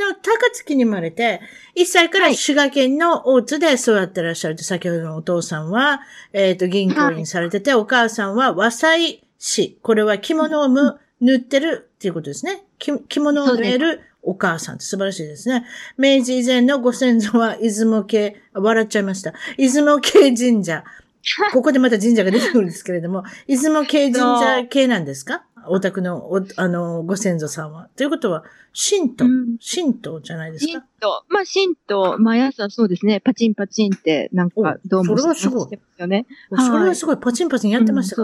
[0.00, 1.40] の高槻に生まれて、
[1.76, 6.00] 1歳から滋賀県の大津で育ってらっしゃると、先ほどのお父さんは、
[6.32, 9.78] えっ、ー、と、銀行員されてて、はい、お母さんは和裁師。
[9.82, 12.62] これは着物をむ、塗ってるっていうことですね。
[12.78, 15.64] 着物を縫えるお母さんって素晴らしいですね。
[15.96, 19.32] 明治以前のご先祖は出雲系、笑っちゃいました。
[19.56, 20.84] 出雲系神社。
[21.54, 25.44] ここでまた神社が出てくるんですけれども、出雲系神社系なんですか？
[25.66, 27.88] お宅の、お、あの、ご先祖さんは。
[27.96, 30.72] ということは、神道、うん、神道じゃないですか？
[30.72, 31.24] 神道。
[31.30, 35.78] まあ、神道、毎朝そうですね、パチンパチンって、なんか、どうもそれはすごい。
[35.96, 36.26] よね。
[36.50, 38.22] それはすごい、パチンパチンやってましたか、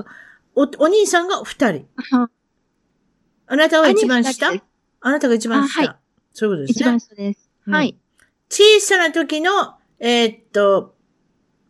[0.55, 1.87] うん、お、お兄さんが二人。
[3.53, 4.53] あなたは一番下？
[5.01, 5.81] あなたが一番下。
[5.81, 5.97] はい。
[6.33, 6.83] そういうことですね。
[6.83, 7.51] 一番下です。
[7.67, 7.97] うん、はい。
[8.49, 9.51] 小さな時の、
[9.99, 10.95] えー、っと、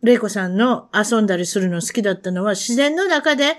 [0.03, 3.57] 玲子さんの遊んだりするの好きだったのは、自然の中で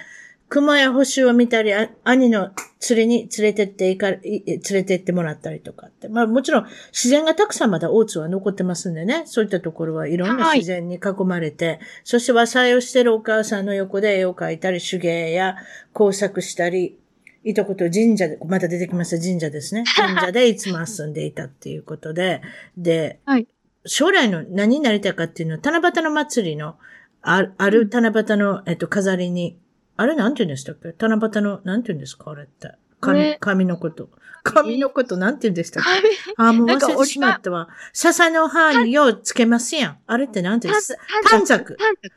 [0.48, 1.72] 熊や星を見たり、
[2.04, 6.08] 兄の釣りに連れてっていか、連れてってもらったりとかって。
[6.08, 9.24] まあもちろん自然がたくさんまだ大津は残ってますんでね。
[9.26, 15.56] そういったところはいろんな自然に囲まれて、はい、そして和裁をしてるお母さんの横で絵を描いたり、手芸や
[15.92, 16.98] 工作したり、
[17.44, 19.84] いたことを神社で、また出てきました神社ですね。
[19.96, 22.42] 神社でいつも遊んでいたっていうことで、
[22.76, 23.46] で、はい
[23.84, 26.76] 将来の何になりたいかっていうのは、七夕の祭りの、
[27.22, 29.58] あある七夕の、えっと、飾りに、
[29.96, 30.94] あれなんて言うんでしたっけ？
[30.98, 32.30] 七夕の、なんて言うんですか？
[32.30, 32.72] あれって。
[33.00, 34.08] 紙紙のこと。
[34.44, 36.34] 紙のこと、なんて言うんでしたっけ？
[36.36, 37.68] 紙あ、もう忘れてしまったわ。
[37.92, 39.98] 笹の葉にをつけますやん。
[40.06, 40.96] あれってなんて言うんです
[41.28, 41.76] 短冊。
[41.76, 42.12] 短冊。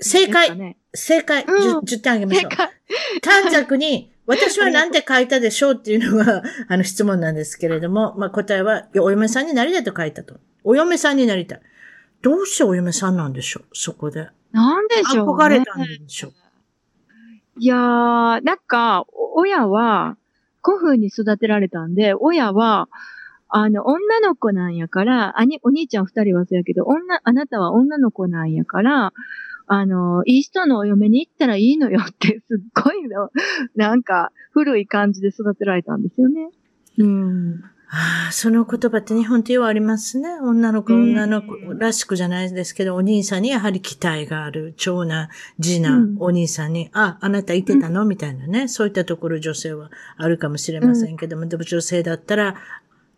[0.00, 1.44] 正解正解。
[1.44, 2.50] うん 10, 10点あげましょう。
[3.22, 10.40] 短冊に、私は何て書いたでしょうっていうのが、 あの質問なんですけれども、まあ答えは、お嫁さんになりたいと書いたと。
[10.64, 11.60] お嫁さんになりたい。
[12.22, 13.64] どうしてお嫁さんなんでしょう？
[13.72, 14.28] そこで。
[14.52, 15.44] なんでしょう、ね。
[15.44, 16.32] 憧れたんでしょう？
[17.58, 20.16] いやー、なんか、お親は、
[20.62, 22.88] 古風に育てられたんで、親は、
[23.48, 29.12] あの、女の子なんやから、兄、お兄ちゃん二人はそうやけど、女、あなたは女の子なんやから、
[29.66, 33.30] あの、いい人のお嫁に行ったらいいのよって、 すっごいの、
[33.74, 36.50] なんか、古い感じで育てられたんですよね。
[36.98, 37.62] うん。
[37.88, 40.28] ああ、その言葉って日本ってようありますね。
[40.40, 44.74] 女の子、うん女の子らしくじゃないですけど、お兄さんにやはり期待がある。
[44.76, 45.28] 長男、
[45.60, 48.04] 次男、うんお兄さんに、あ、あなたいてたの？
[48.04, 48.66] みたいなね。
[48.66, 52.56] そういったところ女性はあるかもしれませんけども、でも女性だったら、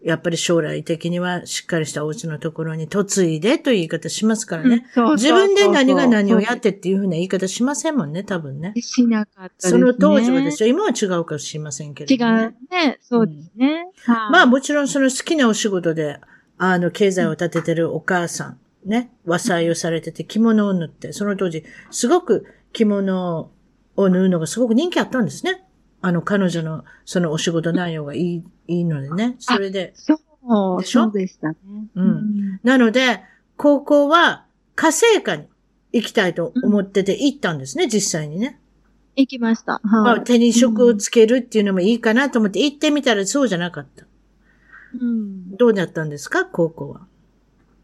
[0.03, 4.87] やっぱり将来的にはしっかりしたお家のところに嫁いでという言い方しますからね。
[4.95, 8.75] そう自分で何が何をやってっていうふうな言い方しませんもんね、多分ね。
[8.81, 9.71] しなかったですね。
[9.73, 10.69] その当時はですよ。
[10.69, 12.55] 今は違うかもしれませんけども、ね。
[12.71, 12.99] うね。
[13.01, 13.89] そうですね。
[14.05, 16.21] はいまあもちろんその好きなお仕事で、
[16.59, 23.51] あの、経済を立ててるお母さん、ね、和裁をされてて着物を縫って、その当時、すごく着物
[23.97, 25.65] を縫うのがすごく人気あったんですね。
[26.01, 29.37] あの、彼女のそのお仕事内容がいい、いいのでね。
[29.39, 30.15] それで、そ
[30.77, 31.03] う、でしょ？
[31.05, 31.57] そうでしたね。
[31.95, 33.21] うんなので、
[33.57, 35.45] 高校は家政科に
[35.93, 38.61] 行きたいと思ってて行ったんですね、実際にね。
[39.17, 39.81] 行きました。
[39.83, 40.25] まあ、はい。
[40.25, 44.05] 手に職をつけるっていうのもいいかなと思って行ってみたらそうじゃなかった。
[45.01, 47.01] うんどうだったんですか、高校は？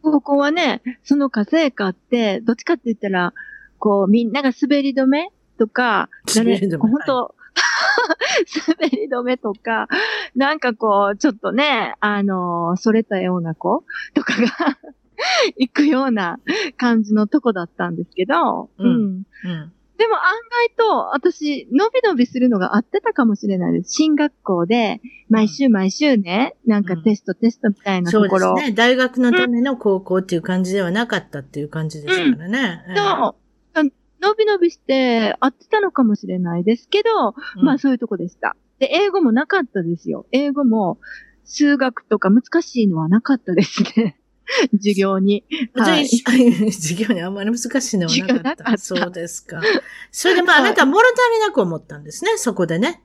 [0.03, 3.33] ここはね、その家政科って、どっちかって言ったら、
[3.79, 7.35] こう、みんなが滑り止めとか、滑り止め本当
[8.79, 9.89] 滑り止めとか、
[10.35, 14.49] なんかこう、ちょっとね、あの、それたような子とかが
[15.57, 16.39] 行くような
[16.77, 19.23] 感じのとこだったんですけど、うんうん。
[19.45, 19.73] うん。
[19.97, 23.93] でも案外と、私、伸び伸びするのが合ってたかもしれないです。
[23.93, 28.53] 進学校で、毎週毎週ね、なんかテストテストみたいなそところ。
[28.55, 28.75] うですね。
[28.75, 32.85] 大学のための高校っていう感じではなかったっていう感じですからね。
[32.89, 33.44] ええそう。
[34.25, 38.57] 伸び伸びして合ってたのかもしれないですけど、うんまあそういうとこでした。
[38.79, 40.27] で、英語もなかったですよ。
[40.33, 40.99] 英語も
[41.45, 44.19] 数学とか難しいのはなかったですね。
[44.77, 45.45] 授業に。
[45.75, 46.09] はい。
[46.73, 48.51] 授業にあんまり難しいのはなかった。
[48.71, 49.61] ったそうですか。
[50.11, 53.03] それでまああなたは物足りなく思ったんですね、そこでね。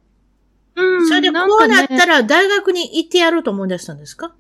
[0.76, 4.34] うんそれでこうなったら大学に行ってやろうと思い出したんですか？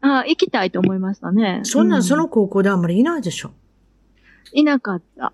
[0.00, 1.60] あ行きたいと思いましたね。
[1.64, 3.52] そんなんうその高校であんまりいないでしょ。
[4.54, 5.32] いなかった。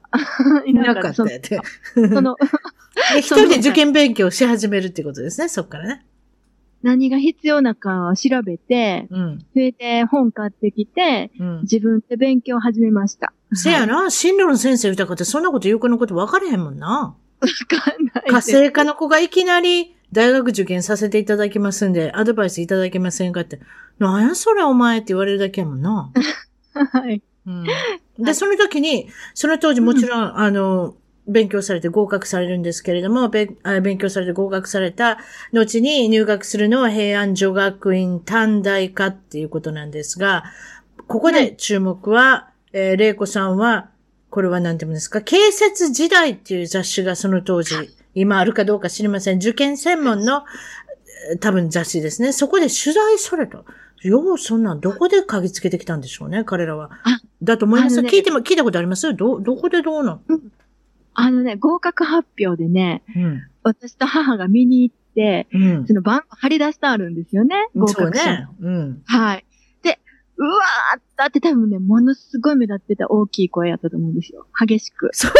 [0.66, 1.60] いいなかったって。
[1.94, 2.36] その、
[3.14, 6.06] で 一人で受験勉強し始めるってことですね、そっからね。
[6.82, 9.38] 何が必要なかを調べて、うん。
[9.52, 11.60] それで本買ってきて、うん。
[11.62, 13.32] 自分で勉強を始めました。
[13.54, 17.16] せやな、進路の先生歌かってそんなこと言う子のこと分かれへんもんな。
[17.40, 18.32] わかんない家。
[18.32, 23.60] 政科の子がいきなり大学受験させていただきますんで、アドバイスいただけませんかって。
[23.98, 26.12] なんやそれお前って言われるだけやもんな。
[26.74, 27.22] はい。
[27.46, 27.66] うん、
[28.18, 30.94] はで、いその時に、その当時もちろん、あの、
[31.26, 33.56] 勉強されて合格されるんですけれども、勉
[33.98, 35.18] 強されて合格された
[35.52, 40.44] 後に入学するのは平安女学院短大科っていうことなんですが、
[41.06, 43.88] ここで注目は、えー、玲子さんは、
[44.28, 47.74] これは何て言うんですか、建設時代っていう雑誌がその当時、
[48.14, 49.38] 今あるかどうか知りません。
[49.38, 50.84] 受験専門の、えー
[51.40, 52.32] 多分雑誌ですね。
[52.32, 53.64] そこで取材された。
[54.08, 57.20] よう、そんなん、どこで嗅ぎつけてきたんでしょうね、彼らはあ。
[57.42, 58.00] だと思います？
[58.02, 59.14] ね聞いても、聞いたことあります？
[59.14, 60.20] ど、どこでどうなん
[61.14, 63.42] あのね、合格発表でね、うん。
[63.62, 65.86] 私と母が見に行って、うん。
[65.86, 67.68] その番号貼り出してあるんですよね。
[67.74, 68.36] 合そう格者の。
[68.38, 68.48] ね。
[68.60, 69.02] うん。
[69.06, 69.44] はい。
[69.82, 70.00] で、
[70.36, 74.48] うわーだって多分ね、ものすごい目立ってた大きい声やったと思うんですよ。
[74.60, 75.10] 激しく。
[75.12, 75.38] それで、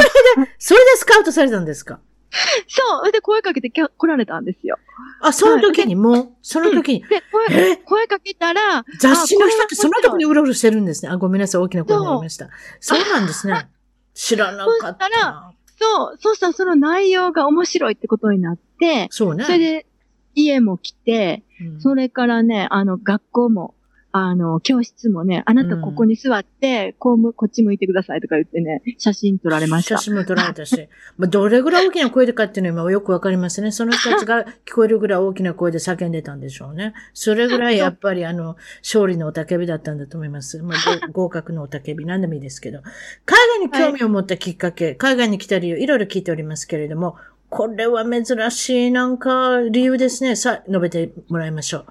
[0.58, 1.98] それでスカウトされたんですか？
[2.68, 3.12] そう。
[3.12, 4.78] で声かけてきゃ来られたんですよ。
[5.20, 5.94] あ、その時に？
[5.96, 7.76] もう、その時に、で、声、え？
[7.76, 11.10] 声かけたら、雑誌の人ってその時にうろうろしてるんですね。
[11.10, 12.48] あ、ごめんなさい、大きな声になりました。
[12.80, 13.68] そうなんですね。
[14.14, 15.52] 知らなかったそしたら。
[15.80, 19.44] そう、そうしたらその内容が面白いってことになって、そうね。
[19.44, 19.86] それで
[20.34, 23.74] 家も来て、うんそれからね、あの、学校も、
[24.16, 30.04] あの、教室もね、あなたここに座って、こうむ、こっち向いてくださいとか言ってね、写真撮られました写。
[30.04, 30.88] 真も撮られたし。
[31.18, 33.72] まあ、どれぐらい大きな声でかっていうのは今よくわかりますね。
[33.72, 36.94] その人たちが 聞こえるぐらい大きな声で叫んでたんでしょうね。
[37.12, 40.58] それぐらいやっぱりあの、勝利のおたけびだったんだと思います。
[40.62, 42.82] まあ、ご合格のおたけび、何でもいいですけど。
[43.26, 43.36] 海
[43.72, 47.16] 外に興味を持ったきっかけ、海外に来た理由、いろいろ聞いておりますけれども、
[47.50, 50.36] これは珍しいなんか理由ですね。
[50.36, 51.86] さあ、述べてもらいましょう。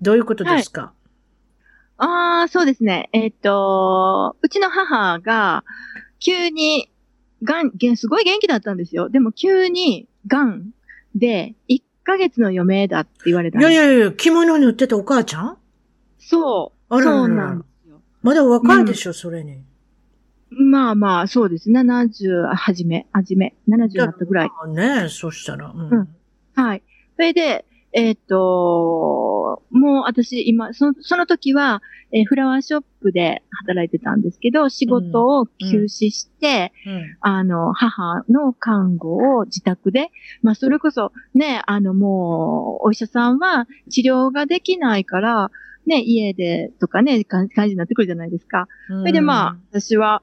[0.00, 0.92] どういうことですか、
[1.98, 3.08] ああ、そうですね。
[3.12, 5.64] えっ、と、うちの母が、
[6.20, 6.90] 急に、
[7.42, 9.08] がん、すごい元気だったんですよ。
[9.08, 10.70] でも急に、がん
[11.14, 15.58] で、1ヶ月の余命だって言われたんいやいやいや、着物に売ってたお母ちゃん？
[16.18, 16.94] そう。
[16.94, 18.00] あらそうなんですよ。
[18.22, 19.62] まだ若いでしょ、それに。
[20.50, 21.70] まあまあ、そうです。
[21.70, 24.50] 70、はじめ、はじめ、70になったぐらい。
[24.62, 25.70] あねそしたら。
[25.70, 25.90] うん。
[25.90, 26.08] うん
[26.54, 26.82] はい。
[27.16, 29.35] それで、えっ、と、
[29.70, 31.82] もう私今、その、その時は、
[32.12, 40.10] えーフラワーショップで働いてたんですけど、仕事を休止して、うんあの、母の看護を自宅で、
[40.42, 45.50] まあ、それこそ、ね、あの、もう、お医者さんは治療ができないから、
[45.86, 48.66] ね、家でとかね、感感じになってくるじゃないですか。
[48.88, 50.22] それでまあ、私は、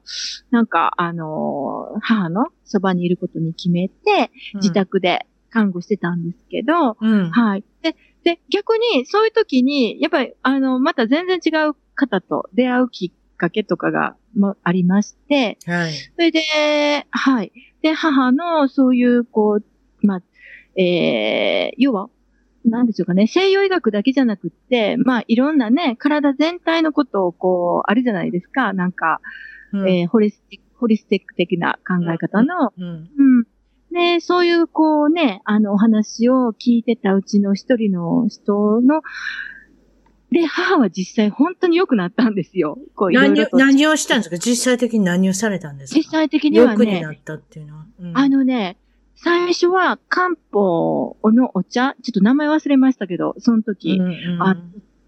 [0.51, 7.29] なんか、あの、母のそばにいることに決めて、自、宅で看護してたんですけど、うん。
[7.29, 7.63] はい。
[7.81, 15.93] で、で、逆に、そういう時に、やっぱり、あの、また全然違う方と出会うきっかけとかが、もありまして、はい。
[15.93, 16.41] それで、
[17.11, 17.51] はい。
[17.81, 20.21] で、母の、そういう、こう、まあ、
[20.79, 22.09] えー、要は、
[22.65, 28.73] なんでしょうかね、西洋医学だけじゃなくって、まあ、いろんなね、体全体のことを、こう、あるじゃないですか。
[28.73, 29.19] なんか、
[29.73, 32.83] うんえーホリスティック、ホリスティック的な考え方の、うん。
[32.85, 33.47] うん。
[33.93, 39.01] で、そういう、こうね、あの、お話を聞いてたうちの一人の人の、
[40.31, 42.79] で、母は実際本当に良くなったんですよ。
[42.95, 43.47] こう、何を。
[43.53, 44.37] 何をしたんですか？
[44.39, 45.99] 実際的に何をされたんですか？
[45.99, 47.85] 実際的にはね欲にな、ったっていうのは。
[47.99, 48.77] うんあ、のね、
[49.15, 54.57] 最初は漢方のお茶、ちょっと名前忘れましたけど、その時、うんうんあ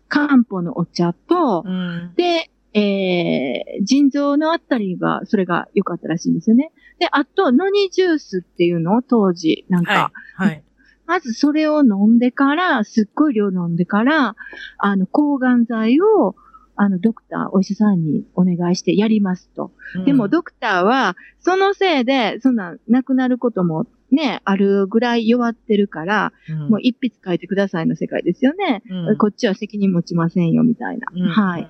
[0.07, 2.13] 漢方のお茶と、うん。
[2.15, 6.71] で、えー、腎臓のあたりが、それが良かったらしいんですよね。
[6.99, 8.97] で、あと、ノニジュースっていうの？
[8.97, 10.47] を当時、なんか、はい。
[10.49, 10.63] はい。
[11.07, 14.35] まずそれを飲んでから、すっごい量飲んでから、
[14.77, 16.35] あの、抗がん剤を、
[16.75, 19.71] あの、ドクター、お医者さんにお願いしてやりますと。
[20.05, 28.83] でも、ドクターは、そのせいで、そんな、亡くなることもね、あるぐらい弱ってるから、うん、もう一筆書いてくださいの世界ですよね。
[28.89, 31.07] うん、こっちは責任持ちませんよ、みたいな。
[31.13, 31.69] うんはい。。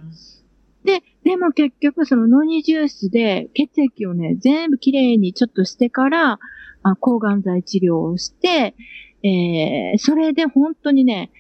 [0.86, 6.40] で、でも結局そのノニジュースで血液をね、全部きれいにちょっとしてから、
[6.84, 8.76] あ抗がん剤治療をして、
[9.24, 11.32] えー、それで本当にね、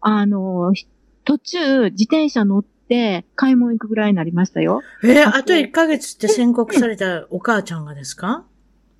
[0.00, 0.86] あの、ひ
[1.24, 4.82] 途中自転車乗って買い物行くぐらいになりましたよ。
[5.04, 8.44] えーあとあと1ヶ月って宣告されたお母ちゃんがですか？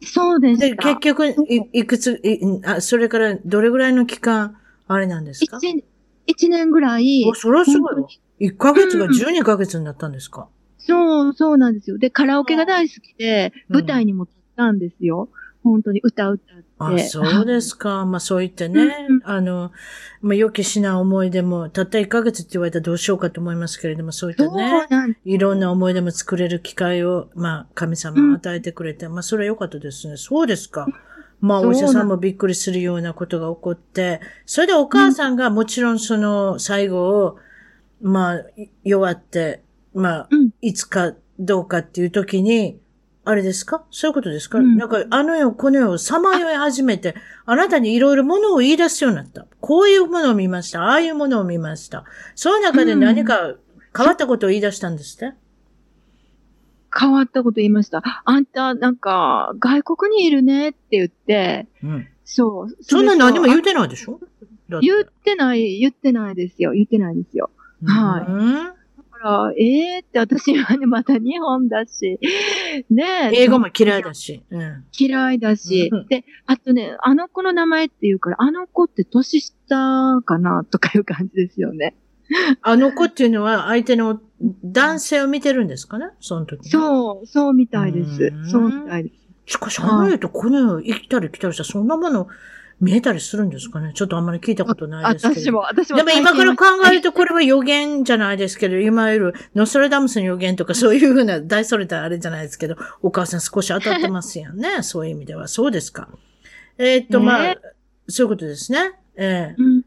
[0.03, 0.83] そうでで、した。
[0.95, 1.35] 結局、い、
[1.73, 5.59] いくつ、いあ、それからどれぐらいの期間、あれなんですか？
[5.61, 5.85] 一
[6.29, 8.09] 一年ぐらいお、、それはすごいわ本当
[8.45, 8.51] に。
[8.51, 10.49] 1ヶ月がうん12ヶ月になったんですか、
[10.79, 11.99] そう、そうなんですよ。
[11.99, 15.29] で、カラオケが大好きで、うん舞台にも立ったんですよ。
[15.65, 16.65] 本当に歌歌って。
[16.79, 18.05] あ、そうですか。
[18.07, 19.73] まあそう言ってね、うんあの、
[20.21, 30.17] まあ予期しない思い出も、たった1ヶ月って言われたらどうしようかと思いますけれども、そういったね、いろんな思い出も作れる機会を、まあ神様が与えてくれて、まあそれは良かったですね。
[30.17, 30.87] そうですか。
[31.41, 37.39] まあお医者さんもびっくりするようなことが起こって、それでお母さんがもちろんその最後を、
[38.01, 39.63] まあい弱って、
[39.95, 40.51] まあうん。
[40.61, 42.81] いつかどうかっていう時に、
[43.25, 43.85] あれですか？
[43.91, 44.77] そういうことですか、うん。
[44.77, 47.15] なんか、あの世、この世をさまよい始めて、
[47.45, 49.47] あなたにいろいろものを言い出すようになった。
[49.61, 50.85] こういうものを見ました。
[50.85, 52.05] ああいうものを見ました。
[52.35, 53.55] そういう中で何か
[53.97, 55.35] 変わったことを言い出したんですって、
[56.99, 58.03] 変わったこと言いました。
[58.25, 62.77] あんた、なんか、外国にいるねって言って、うん、そう。
[62.83, 64.21] そんな何も言ううてないでしょ？
[64.81, 66.73] 言ってない、言ってないですよ。
[66.73, 67.51] 言ってないですよ。
[67.85, 72.21] はいうんだから、ええー、って私はね、また日本だし、
[72.91, 74.43] ねえ英語も嫌いだし。
[74.51, 74.85] うん。
[74.97, 81.97] 嫌いだしうん、で、あとね、あの子の名前って言うから、あの子って年下かなとかいう感じですよね。
[82.63, 84.21] あの子っていうのは相手の
[84.65, 86.07] 男性を見てるんですかね？
[86.21, 86.69] その時。
[86.69, 88.41] そう、そうみたいですう。
[88.41, 89.11] んそうみたいで
[89.47, 89.53] す。
[89.53, 92.29] しかし、あの世とこの世生きたり来たりしたらそんなもの
[92.81, 93.93] 見えたりするんですかね？
[93.95, 95.41] ちょっとあんまり聞いたことないですけど。
[95.41, 95.97] 私も、私も。
[95.97, 104.83] でも今から考えるとこれは予言じゃないですけど、いわゆるノストラダムスの予言とかそういうふうな大それたあれじゃないですけど、お母さん少し当たってますよね？
[104.85, 105.49] そういう意味では。
[105.49, 106.09] そうですか。
[106.77, 107.59] えーっと、まあね、
[108.07, 108.93] そういうことですね。
[109.17, 109.85] ええうん。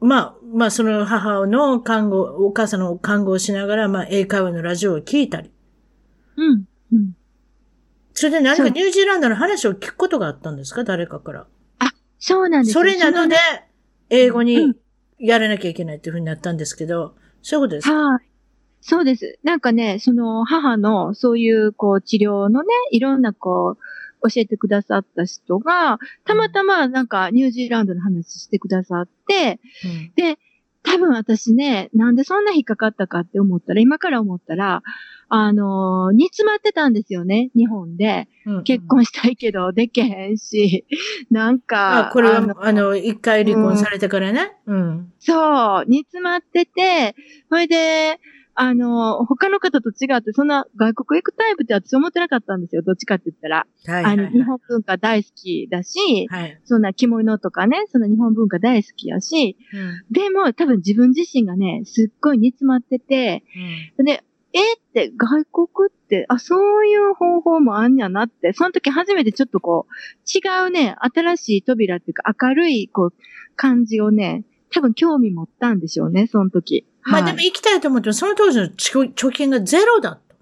[0.00, 5.50] まあ、まあその母の看護、お母さんの看護をしながら、まあ英会話のラジオを聞いたり。
[6.36, 6.64] うん。
[6.92, 7.16] うん。
[8.14, 10.84] それで何かニュージーランドの話を聞くことがあったんですか？
[10.84, 11.46] 誰かから。
[12.18, 13.36] そうなんですそれなので、
[14.10, 14.76] 英語うにん
[15.18, 17.94] やらなきゃいけないっていうふうになったんですけど、そういうことですか？
[17.94, 18.20] はい。
[18.80, 19.38] そうです。
[19.42, 23.82] なんかね、その母のそういうこう治療のね、いろんなこう、
[24.22, 30.38] 教えてくださった人が、たまたまなんかニュージーランドの話してくださって、うんで、
[30.84, 34.82] 多分私ね、なんでそんな引っかかったかって思ったら、今から思ったら、
[35.28, 38.28] あのー煮詰まってたんですよね、日本で。
[38.44, 40.84] うん結婚したいけど、でけへんし、
[41.30, 44.52] なんか、あ、これは、のあの、一回離婚されてからね。
[44.66, 45.12] うん。
[45.20, 47.14] そう、煮詰まってて、
[47.48, 48.20] それで、
[48.54, 52.82] あの、他の方と違って、そんな外国行くタイプって私思ってなかったんですよ。
[52.82, 53.66] どっちかって言ったら。
[53.86, 54.04] はい。
[54.04, 56.60] あの、はい日本文化大好きだし、はい。
[56.64, 63.44] そんな着物とかね、その日本文化大好きやし、うんでも多分自分自身がね、すっごい煮詰まってて、
[63.98, 64.22] で、
[64.52, 69.92] えって外国って、あ、そういう方法もあんやなって、その時初めてちょっとこう、
[70.28, 73.12] 違うね、新しい扉っていうか明るいこう、
[73.56, 76.86] 感じをね、多分興味持ったんでしょうね、その時。
[77.02, 80.36] はいまあでも行きたいと思っても、その当時の貯貯金がゼロだった。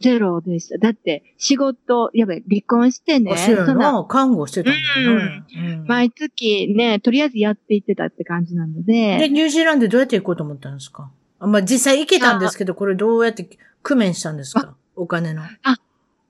[0.00, 0.76] ゼロでした。
[0.76, 4.04] だって、仕事、やばい、離婚してね、あそうな、な。
[4.04, 5.44] 看護してたもんね。
[5.56, 11.10] うん毎月ね、とりあえずやっていってたって感じなので、で、ニュージーランドどうやって行こうと思ったんですか？
[11.38, 13.48] あまあ実際行けたんですけど、これどうやって
[13.82, 14.74] 工面したんですか？
[14.96, 15.42] お金の。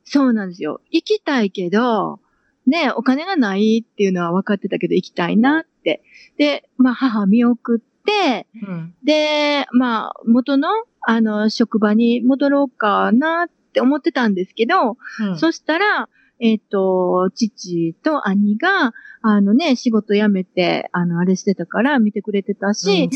[0.04, 0.80] そうなんですよ。
[0.90, 2.20] 行きたいけど、
[2.66, 5.68] ね、お金がないっていうのは分かってたけど行きたいなって。
[6.36, 8.94] で、まあ母見送って、うん。
[9.04, 10.68] で、まあ元の、
[11.00, 15.38] あの、職場に戻ろうかなって思ってたんですけど、うん。
[15.38, 16.08] そしたら、
[16.38, 23.08] えっ、と、父と兄が、あのね、仕事辞めて、あの、あれしてたから見てくれてたし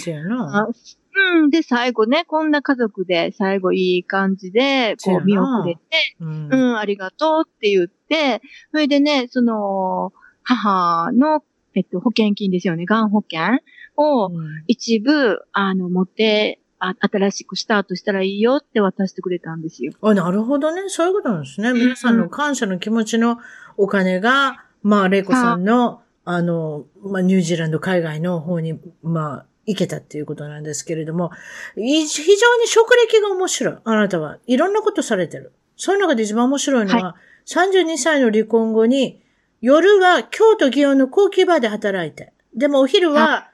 [1.14, 5.80] うん、、うん、で、最後ね、こんな家族で最後いい感じで、こう見送れて、
[6.20, 6.48] うん。
[6.50, 8.40] うん、ありがとうって言って、
[8.70, 10.12] それでね、その、
[10.42, 11.42] 母の、
[11.74, 13.60] えっと、保険金ですよね、がん保険
[13.96, 19.92] をうん一部、あの、持って、あ新しくスタートしたらいいよって渡してくれたんですよ。
[20.00, 20.88] あ、なるほどね。
[20.88, 21.72] そういうことなんですね。
[21.74, 23.38] 皆さんの感謝の気持ちの
[23.76, 31.30] お金が、まあ、レイコさんの、あの、まあ、ニュージーランド海外の方に、まあ、行けたっていうことなんですけれども、
[31.76, 33.76] い非常に職歴が面白い。
[33.84, 35.52] あなたはいろんなことされてる。
[35.76, 37.16] その中で一番面白いのは、
[37.46, 39.22] 32歳の離婚後に、
[39.60, 43.50] 夜は京都祇園の高級バーで働いて、でもお昼は、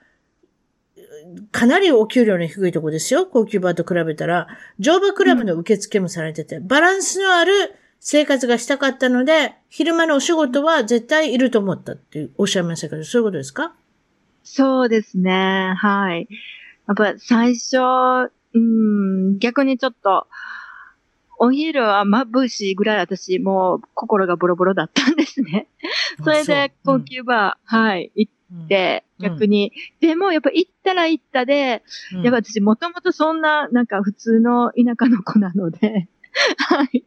[1.51, 3.27] かなりお給料の低いとこですよ。
[3.27, 4.47] 高級バーと比べたら。
[4.79, 13.75] 乗馬クラブの受付もされてて、バランスのある生活がしたかったので、昼間のお仕事は絶対いると思ったっておっしゃいましたけど、そういうことですか？
[14.45, 16.29] そうですね、はい。
[16.87, 17.79] やっぱ最初、
[18.55, 20.29] うん、逆にちょっと、
[21.39, 25.69] お昼は眩しいぐらい私もう心がボロボロだったんですね。
[26.23, 29.73] それで高級バー、はい、行って、うん逆に。
[30.01, 31.83] でもやっぱ行ったら行ったで、
[32.15, 36.09] うん、やっぱ私もともとそんな、なんか普通の田舎の子なので、
[36.59, 37.05] はい。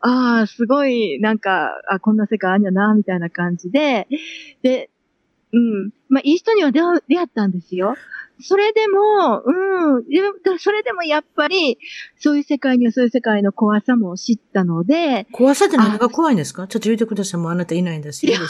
[0.00, 4.06] ああ、すごい、なんか、あ、こんな世界あんやな、みたいな感じで、
[4.62, 4.90] で、
[5.52, 5.90] うん。
[6.08, 7.96] まあ、いい人には出会ったんですよ。
[8.40, 10.08] それでも、うん。
[10.08, 11.78] でもだそれでもやっぱり、
[12.18, 16.66] そういう世界にはそういう世界の怖さも知ったので、怖さって何が怖いんですか？
[16.66, 17.40] ちょっと言ってください。
[17.40, 18.32] もうあなたいないんですよ。
[18.32, 18.40] いや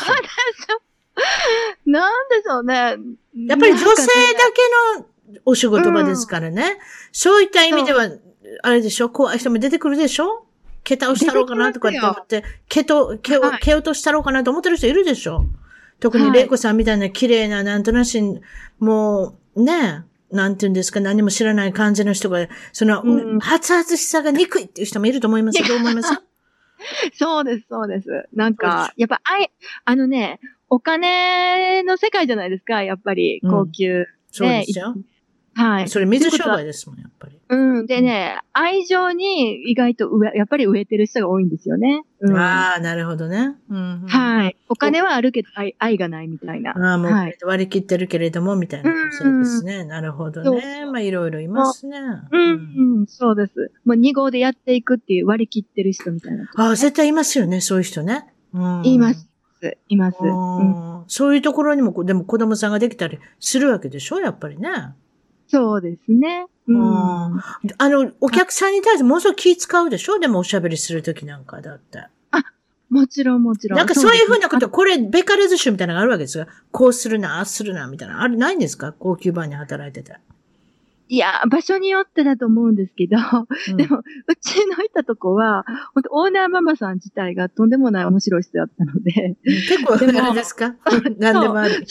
[1.86, 2.74] なんでしょうね。
[3.46, 3.96] やっぱり女性だ
[4.96, 5.06] けの
[5.44, 6.78] お仕事場ですからね。
[7.12, 8.08] そういった意味では、
[8.62, 9.10] あれでしょ？
[9.10, 10.46] 怖い人も出てくるでしょ？
[10.82, 13.58] 毛倒したろうかなとかって思って、毛と、毛を、はい。
[13.60, 15.44] 毛落としたろうかなと思ってる人いるでしょ？
[16.00, 16.32] 特にはい。
[16.34, 18.20] レイコさんみたいな綺麗な、なんとなし、
[18.78, 26.08] もう、ねなんていうんですか、何も知らない感じの人が、その、うん発々しさが憎いっていう人もいると思いますどう思います？
[27.14, 28.28] そうです、そうです。
[28.32, 29.50] なんか、やっぱ、あい、
[29.84, 34.06] あのね、お金の世界じゃないですか、やっぱり、うん高級。
[34.32, 34.94] そうですよ。
[35.54, 35.88] はい。
[35.88, 37.38] それ水商売ですもん、やっぱり。
[37.48, 37.86] うん。
[37.86, 42.02] でね、愛情に意外と植え、やっぱり植えてる人が多いんですよね。
[42.20, 42.36] うん。
[42.36, 43.54] ああ、なるほどね。
[43.70, 44.56] うんうんはい。
[44.68, 46.72] お金はあるけど愛愛がないみたいな。
[46.72, 47.38] ああ、もうはい。
[47.42, 49.84] 割り切ってるけれども、みたいなそうですね。
[49.84, 50.86] なるほどね。
[50.86, 51.98] まあ、いろいろいますね。
[51.98, 53.70] うん、うん、そうです。
[53.84, 56.50] もう2号でやっていくっていう割り切ってる人みたいな。
[56.56, 58.26] ああ、絶対いますよね、そういう人ね。
[58.52, 59.28] うん、います。
[59.88, 60.18] います。
[60.20, 64.68] ううんんそういうところにも、でも子供さんができたりするわけでしょやっぱりね。
[65.48, 66.46] そうですね。
[66.66, 66.76] うん。
[66.76, 67.40] うん
[67.78, 70.18] あの、お客さんに対してものすごく気使うでしょ？
[70.18, 72.06] でもおしゃべりするときなんかだって。
[72.90, 73.78] もちろんもちろん。
[73.78, 78.22] なんかそういうふうなこと、これ、ベカレズ州みたいなのがあるわけですが、こうするな、ああするな、みたいな。
[78.22, 78.92] あれないんですか？
[78.92, 80.20] 高級バーに働いてたら。
[81.08, 83.16] いや、場所によってだと思うんですけど、
[83.70, 85.64] うん、でも、うちのいたとこは、
[85.94, 89.36] 本当オーナーママさん自体がとんでもない面白い人だったので。
[89.44, 90.76] 結構、あれですか？
[91.18, 91.84] 何でもある。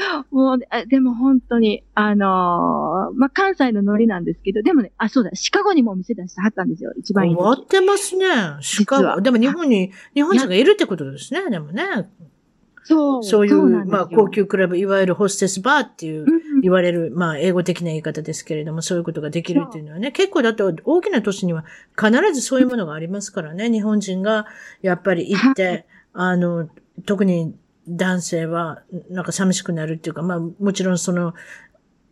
[0.30, 7.36] もう、でも本当に、あのー、まあ、関西のノリなんですけど、でもね、あ、そうだ、シカゴにもお店出してはったんですよ、一番いい。
[7.36, 8.26] 終わってますね、
[8.60, 9.20] シカゴ。
[9.20, 12.08] でも日本に、日本人がいるってことですね、でもね。
[12.82, 13.24] そう。
[13.24, 16.26] そういう、まあ、高級クラブ、いわゆるホステスバーっていう、
[16.62, 21.64] 言われる、まあ、英語的な言い方ですけれども、そういうことができるっていうのはね、結構だと大きな都市には
[21.96, 24.46] 必ずそういうものがありますからね、日本人が
[24.82, 26.68] やっぱり行って、あの、
[27.06, 27.54] 特に
[27.88, 31.34] 男性は、なんか寂しくなるっていうか、まあ、もちろんその、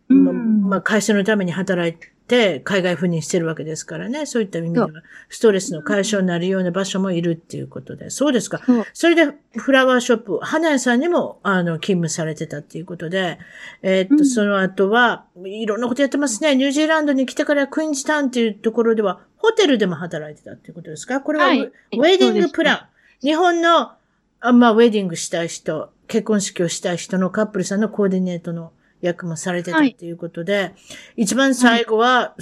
[0.07, 1.93] まあ、まあ、会社のために働い
[2.27, 4.25] て、海外赴任してるわけですからね。
[4.27, 4.89] そういった意味では、
[5.29, 8.09] ストレスの解消になるような場所もいるっていうことで。
[8.09, 8.61] そうですか。
[8.93, 13.39] それで、フラワーショップ、花屋さんにも、あの、勤務されてたっていうことで、
[13.81, 16.55] えー、っと、その後は、いろんなことやってますね。
[16.55, 21.21] ニュージーランドに来てからクイーンズタウンっていうところでは、ホテルでも働いてたっていうことですか？
[21.21, 22.89] これは、はい、ウェディングプラ
[23.21, 23.25] ン。
[23.25, 23.93] 日本の
[24.41, 28.71] あまあ、ウェディングしたい人、結婚式をしたい人のカップルさんのコーディネートの
[29.01, 30.75] 役もされてたっていうことで、はい、
[31.17, 32.35] 一番最後は、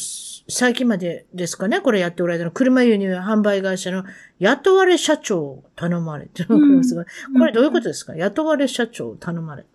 [0.50, 4.04] 最近までですかね、これやっておられたの、車輸入販売会社の
[4.40, 6.82] 雇われ社長を頼まれて、うん、
[7.38, 9.66] これどういうことですか、雇われ社長を頼まれ。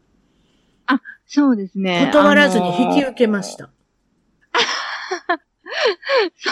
[0.86, 2.10] あ、そうですね。
[2.12, 3.70] 断らずに引き受けました。
[6.36, 6.50] そ、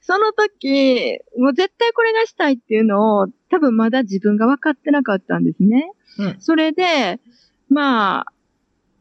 [0.00, 5.90] その時、もう絶対これがしたいっていうのを、多分まだ自分が分かってなかったんですね。
[6.18, 7.20] うん、それで、
[7.68, 8.32] まあ、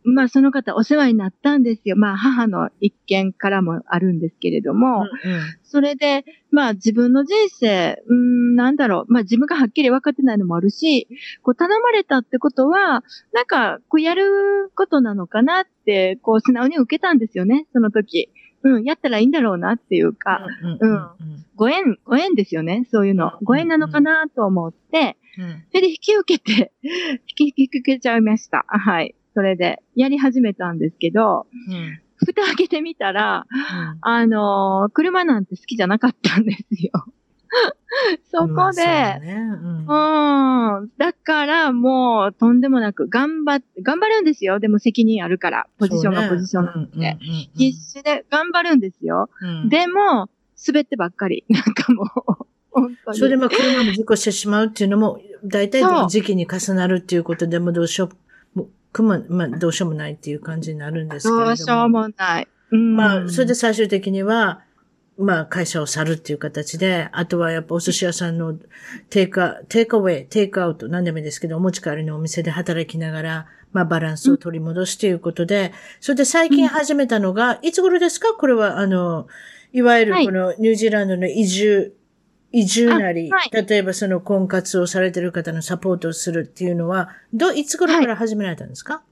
[0.10, 1.98] まあその方お世話になったんですよ。
[1.98, 11.10] まあ母の一件からもあるんですけれども、うんうん、それで、まあ自分の人生、うん、なんだろう、まあ自分がはっきり分かってないのもあるし、
[11.44, 13.04] こう頼まれたってことは、
[13.34, 18.30] なんかこうやることなのかなって、こう素直に受けたんですよね、その時。
[18.76, 20.46] うん、やったらいいんだろうなっていうか、
[20.80, 23.34] うん、ご縁、ご縁ですよね、そういうの。
[23.44, 25.18] ご縁なのかなと思って、
[25.70, 26.72] それで引き受けて、
[27.40, 28.66] 引き受けちゃいました。
[28.68, 29.16] はい。
[29.34, 36.92] それで、やり始めたんですけど、うん蓋開けてみたら、うん、あのー、車なんて好きじゃなかったんですよ。
[38.32, 39.38] そこで、ね
[39.88, 39.94] う
[41.28, 44.62] からもうとんでもなく頑張頑張るんですよ。
[44.62, 45.68] でも責任あるから。
[45.78, 47.18] ポジションがポジションなんで。
[47.54, 49.30] 必死で頑張るんですよ。
[49.42, 50.30] うん、でも、
[50.66, 51.44] 滑ってばっかり。
[51.52, 52.46] なんかもう。
[52.72, 58.10] 本当にそれでまあ車も事故してしまうっていうのも、大体時期に重なるっていうことでもどうしよ
[58.56, 62.48] う、ま、まあ、どうしようもないっていう感じになるんですけどどうしようもない。
[62.72, 64.62] うん、まあ、それで最終的には、
[65.18, 68.58] まあ、会社を去るっていう形で、あとはやっぱお寿司屋さんの
[69.10, 78.34] テイクテイクアウェイ、テイクアウト、何でもいいですけど、お持ち帰りのお店で働きながら、まあ、バランスを取り戻すということで、それで最近始めたのが、いつ頃ですか？
[78.34, 79.28] これは、あの、
[79.74, 81.94] いわゆるこのニュージーランドの移住、
[82.52, 89.04] 移住なり、はい、例えばその婚活をされている方のサポートをするっていうのは、ど、いつ頃から始められたんですか、は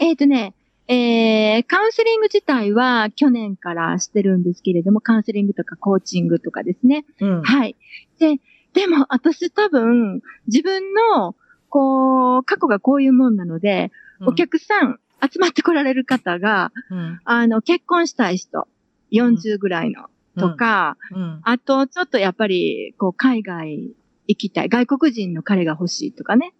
[0.00, 0.54] い、えっ、ー、とね、
[0.88, 7.04] えー、カウンセリング自体は去年からしてるんですけれども、カウンセリングとかコーチングとかですね。
[7.20, 7.76] うん、はい。
[8.18, 8.36] で、
[8.72, 11.34] でも私多分自分の、
[11.68, 18.68] こう、過去がこういうもんなので、うん、お客さん集まってこられる方が、うん、あの、結婚したい人、
[19.12, 20.06] 40ぐらいの、
[20.38, 20.98] とか、
[21.42, 23.94] あと、ちょっとやっぱり、こう、海外
[24.28, 24.68] 行きたい。
[24.68, 26.52] 外国人の彼が欲しいとかね。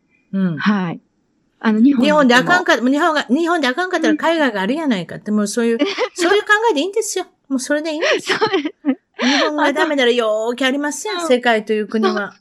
[0.56, 1.00] はい。
[1.58, 5.78] あの、日本日本であかんか、日本が、日本であかんかったら海外があるやないかって、もうそういう、
[6.14, 7.26] そういう考えでいいんですよ。
[7.48, 8.38] もうそれでいいんですよ。
[9.18, 12.34] 日本がダメならよーきありますよ、世界という国は。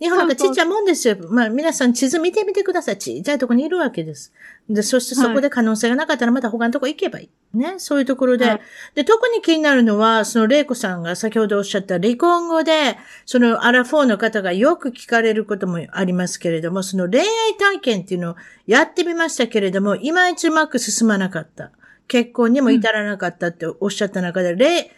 [0.00, 1.16] 日本なんかちっちゃいもんですよ。
[1.28, 2.98] まあ皆さん地図見てみてください。
[2.98, 4.32] ちっちゃいとこにいるわけです。
[4.68, 7.56] で、そしてそこで可能性がなかったらまた他のとこ行けばいい。
[7.56, 7.74] ね。
[7.76, 8.46] そういうところで。
[8.46, 8.60] はい、
[8.94, 12.96] で、特に気になるのは、その玲子さんが先ほどおっしゃった離婚後で、
[13.26, 17.26] そのアラフォーの方がよく聞かれることもありますけれども、その恋愛
[17.58, 18.36] 体験っていうのを
[18.66, 21.72] やってみましたけれども、いまいちうまく進まなかった。
[22.08, 24.90] 結婚にも至らなかったっておっしゃった中で、例、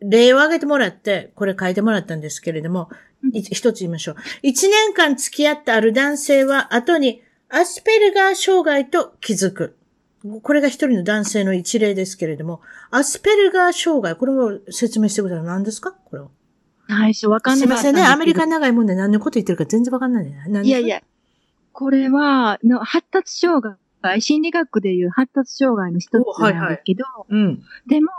[0.00, 2.90] 例を挙げてもらって、これ書いてもらったんですけれども、
[3.32, 4.16] 一つ言いましょう。
[4.42, 9.76] 一年間付き合ったある男性は後にアスペルガー障害と気づく。
[10.42, 12.60] これが一人の男性の一例ですけれども、
[12.90, 15.44] アスペルガー障害、これを説明してください。
[15.46, 15.92] 何ですか？
[15.92, 16.30] これを。
[16.88, 17.60] 最初わかんない。
[17.60, 18.02] すいませんね。
[18.02, 20.62] アメリカ長いもんで何のこと言ってるか全然わかんないね。
[20.62, 21.02] いやいや。
[21.72, 23.62] これは、の発達障
[24.02, 28.10] 害、心理学でいう発達障害の一つなんですけど、はいはい、うん、でも、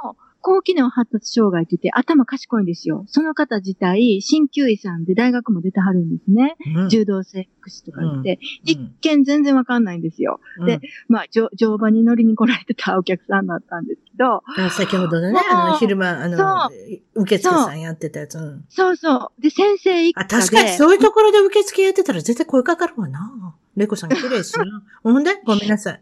[0.42, 3.04] 高機能発達障害って言って頭賢いんですよ。
[3.08, 6.56] その方自体、鍼灸医さんで大学も出てはるんですね。
[6.76, 10.40] うん柔道整復師とか言って、うん一見全然わかんないんですよ。
[10.66, 16.74] で、まあ、乗乗馬に乗りに来られてたお客さんだったんですけど、あ先ほどのね、あの、昼間、あのそ、
[17.16, 18.38] 受付さんやってたやつ。
[18.38, 19.42] うんそうそう。
[19.42, 20.30] で、先生一家あ、で。
[20.30, 23.56] 確かにそういうところで受付やってたら絶対声かかるわな。
[23.76, 24.66] レコさん綺麗しな。
[25.04, 25.32] ほんで？
[25.46, 26.02] ごめんなさい。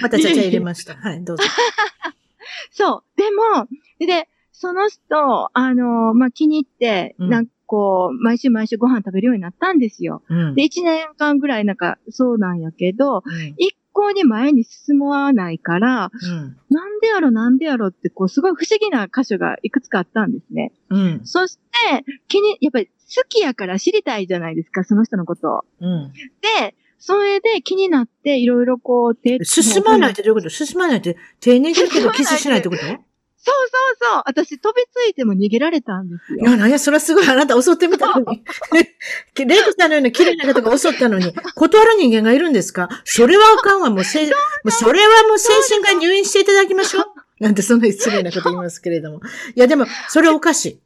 [0.00, 0.94] またちゃちゃ入れました。
[0.94, 1.44] はい、どうぞ。
[2.70, 3.18] そう。
[3.18, 10.24] でも、で、その人、あの、まあ、気に入って、うんなんかこう、毎週毎週ご飯食べるようになったんですよ。
[10.28, 10.54] うん。
[10.56, 16.56] で、一年間ぐらいなんか、そうなんやけど、うん一向に前に進まないから、うん。
[16.68, 20.72] なんでやろなんでやろって、こう、すごい不思議な箇所がいくつかあったんですね。
[20.90, 21.20] うん。
[21.24, 22.92] そして、気に、やっぱり好
[23.28, 25.64] きやから知りたいじゃないですか、その人のことを。
[25.80, 26.12] うん。
[26.60, 30.50] で、それで気になって、いろいろこう、手進まないってどういうこと？
[30.50, 32.82] 進まないって、丁寧に言うけどキスしないってこと？
[32.82, 34.22] そうそうそう。
[34.26, 36.40] 私飛びついても逃げられたんですよ。
[36.40, 38.42] いや、なんや、それはすごいあなた襲ってみたのに。
[39.46, 42.90] レイコさんのような綺麗な方が襲ったのに、断る人間がいるんですか？
[43.04, 43.88] それはあかんわ。
[43.88, 44.32] もうせ、 も
[44.66, 47.04] うそれはもう精神科に入院していただきましょう。
[47.42, 49.20] なんてそんな失礼なこと言いますけれども。
[49.54, 50.80] いや、でも、それはおかしい。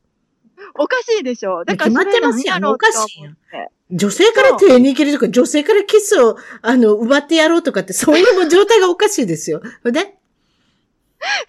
[0.76, 1.64] おかしいでしょ。
[1.64, 3.34] だから決まってますやんそれ何ろうおかしい
[3.90, 9.62] 女性から手に切るとか、女性からキスを、あの、奪ってやろうとかって、そういう状態がおかしいですよ。
[9.84, 10.00] ほんで？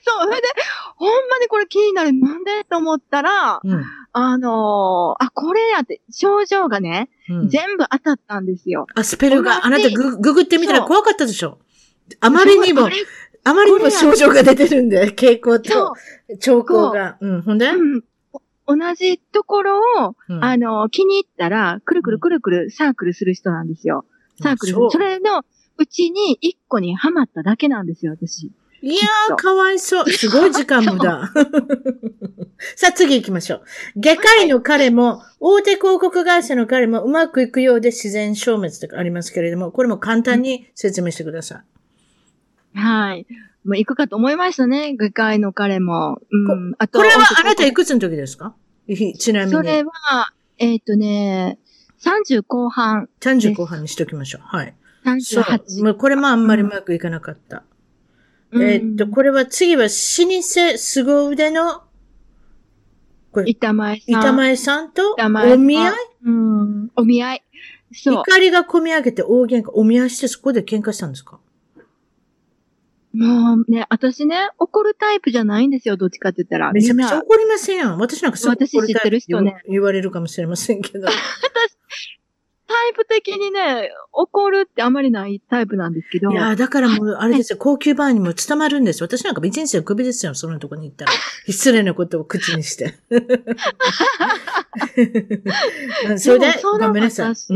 [0.05, 0.47] そう、それで、
[0.95, 2.13] ほんまにこれ気になる。
[2.13, 3.83] なんでと思ったら、うん。
[4.13, 8.87] あのーあ、これやって、症状がね、うん、全部当たったんですよ。
[8.95, 11.59] あ、スペルが、あなたグググってみたら怖かったでしょ
[12.21, 12.87] あまりにも
[13.43, 15.95] あまりにも症状が出てるんで、傾向そと
[16.39, 17.17] 兆候が。
[17.19, 17.69] うん、ほんで？
[17.71, 18.03] う、うん。
[18.67, 24.05] お同じところを、うんあのー気に入ったら、くるくるくるくるサークルする人なんですよ。
[24.41, 24.73] サークル。
[24.73, 25.43] そうそれの
[25.77, 28.51] うちに一個にハマっただけなんですよ、私。
[28.81, 30.09] いやー、かわいそう。
[30.09, 31.31] すごい時間無駄。
[32.75, 33.63] さあ、次行きましょう。
[33.97, 41.63] 外科医の彼も、大手広告会社の彼もうまくいくようで自然消滅とかありますけれども、これも簡単に説明してくださ
[42.75, 42.79] い。
[42.79, 43.25] はい。
[43.65, 46.19] もう行くかと思いましたね、外科医の彼も。
[46.31, 46.73] うん。
[46.77, 48.55] あと、これはあなた男いくつの時ですか？
[48.87, 49.89] ひちなみそれに。
[49.89, 51.57] は、えっ、とね、
[52.01, 54.41] 30後半、30後半にしときましょう。
[54.43, 54.75] はい。
[55.19, 55.43] そう。
[55.43, 55.83] 38。
[55.83, 57.63] もうこれもあんまりうまくいかなかった。
[58.51, 59.91] うんえーっと、これは次は老舗
[60.77, 61.81] 凄腕の、
[63.31, 64.11] これ、板前さん。
[64.11, 65.93] 板前さんとお見合い？
[66.25, 66.89] うん。
[66.95, 67.43] お見合い。
[67.91, 68.13] そう。
[68.21, 71.39] 怒りが込み上げて大喧嘩、お見合いしてそこで喧嘩したんですか？
[73.15, 76.71] もうね、私ね、怒るタイプじゃないんですよ、どっちかって言ったら。
[76.73, 77.97] めちゃめちゃ怒りません。
[77.97, 81.07] 私なんかすごく怒るタイプ私知ってる人ね言言われるかもしれませんけど。
[82.67, 86.31] タイプ的にね、怒るってあまりないタイプなんですけど。
[86.31, 89.05] いやーだからもう、あれですよ、高級バーにも伝まるんですよ。
[89.05, 91.11] 私なんか一日で首ですよ、そのとこに行ったら。
[91.47, 92.95] 失礼なことを口にして。
[96.07, 97.35] うんそれでごめんなさい。
[97.35, 97.55] 私う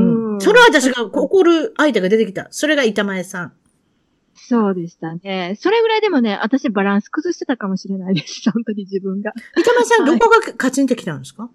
[0.00, 0.40] ん。
[0.40, 2.48] その私が怒る相手が出てきた。
[2.50, 3.52] それが板前さん。
[4.48, 5.54] そうでしたね。
[5.58, 8.48] それぐらいでもね、私バランス崩してたかもしれないです。
[8.52, 9.32] 本当に自分が。
[9.58, 11.50] 板前さん、はいどこがカチンってきたんですか？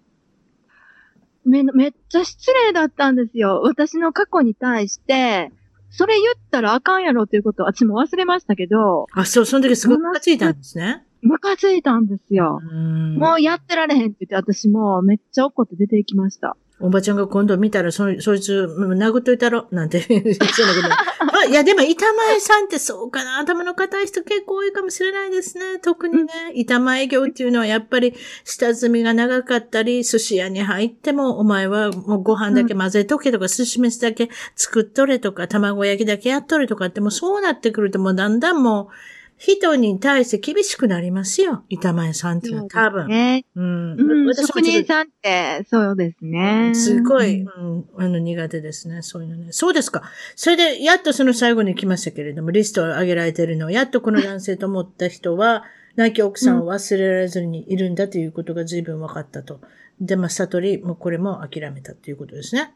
[1.46, 3.62] め、めっちゃ失礼だったんですよ。
[3.64, 5.52] 私の過去に対して、
[5.89, 11.04] それ言ったらあかんやろっていうことを私も忘れましたけど、あ、そう、その時すごくムカついたんですね。
[11.22, 12.60] ムカついたんですよ。
[12.64, 16.56] うんもうやってられへんって言って私もめっちゃ怒って出て行きました。
[16.82, 20.57] おばちゃんが今度見たら、そ、そいつ、殴っといたろ、なんて 言ってたけど。
[20.89, 23.39] あ、いや、でも、板前さんってそうかな。
[23.39, 25.79] 頭の固い人結構多いかもしれないですね。
[25.82, 28.13] 特にね、板前業っていうのはやっぱり、
[28.43, 41.64] 下積みが長かったり、寿司屋に入っても、お前はもうご飯だけ混ぜとけとか、寿司飯だけ作っとれとか、卵焼きだけやっとれとかって、もうそうなってくると、もうだんだんもう、人に対して厳しくなりますよ。
[41.68, 43.08] 板前さんっていうのは多分。
[43.08, 43.44] ね。
[43.56, 44.36] うん。
[44.36, 46.74] 職人さんって、そうですね。
[46.76, 49.02] すごい、うんうん、あの、苦手ですね。
[49.02, 49.48] そういうのね。
[49.50, 50.04] そうですか。
[50.36, 55.64] それで、やっとその最後に来ましたけれども、リストを上げられているのは、やっとこの男性と思った人は、
[55.98, 59.60] 亡き奥さんを忘れられずにいるんだということが随分分かったと。
[60.00, 62.76] で、まあ、悟り、もうこれも諦めたということですね。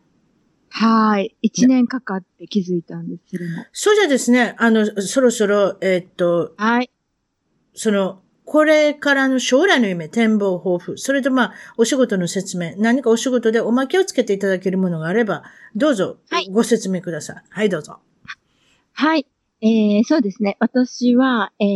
[0.77, 1.33] はい。
[1.41, 3.65] 一年かかって気づいたんです、それも。
[3.71, 6.91] そうじゃですね、あの、そろそろ、えーっと、はい。
[7.73, 15.43] その、これからの将来の夢、展望、抱負、それとまあ、お仕事の説明、何かお仕事でおまけをつけていただけるものがあれば、
[15.77, 17.43] どうぞはい、ご説明ください。
[17.49, 17.99] はい、どうぞ。
[18.91, 19.25] はい。
[19.61, 20.57] えー、そうですね。
[20.59, 21.67] 私は、えー、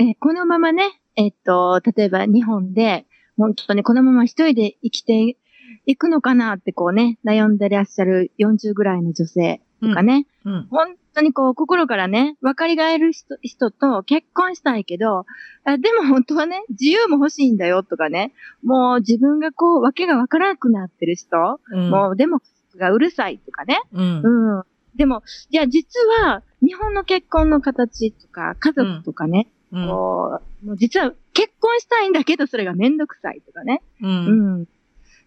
[0.00, 3.06] えーこのままね、えっと、例えば日本で、
[3.38, 5.38] 本当にこのまま一人で生きて
[5.86, 10.52] いくのかなってこうね、悩んでらっしゃる40ぐらいの女性とかね、うん。
[10.52, 10.66] うん。
[10.68, 15.26] 本当にこう、心からね、分かりがえる人人と結婚したいけど
[15.64, 18.32] あ、でも本当はね、自由も欲しいんだよとかね、
[18.64, 21.90] もう自分がこう、わけがわからなくなってる人、うん。
[21.90, 22.40] もうでも、
[22.76, 24.56] がうるさいとかね、うん。
[24.56, 24.62] うん。
[24.96, 29.86] でも、じゃあ実は、日本の結婚の形とか、家族とかね、うん。
[29.86, 33.82] こう、もう実は結婚したいんだけど、それがめんどくさいとかね。
[34.02, 34.66] ううんん。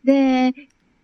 [0.04, 0.54] で、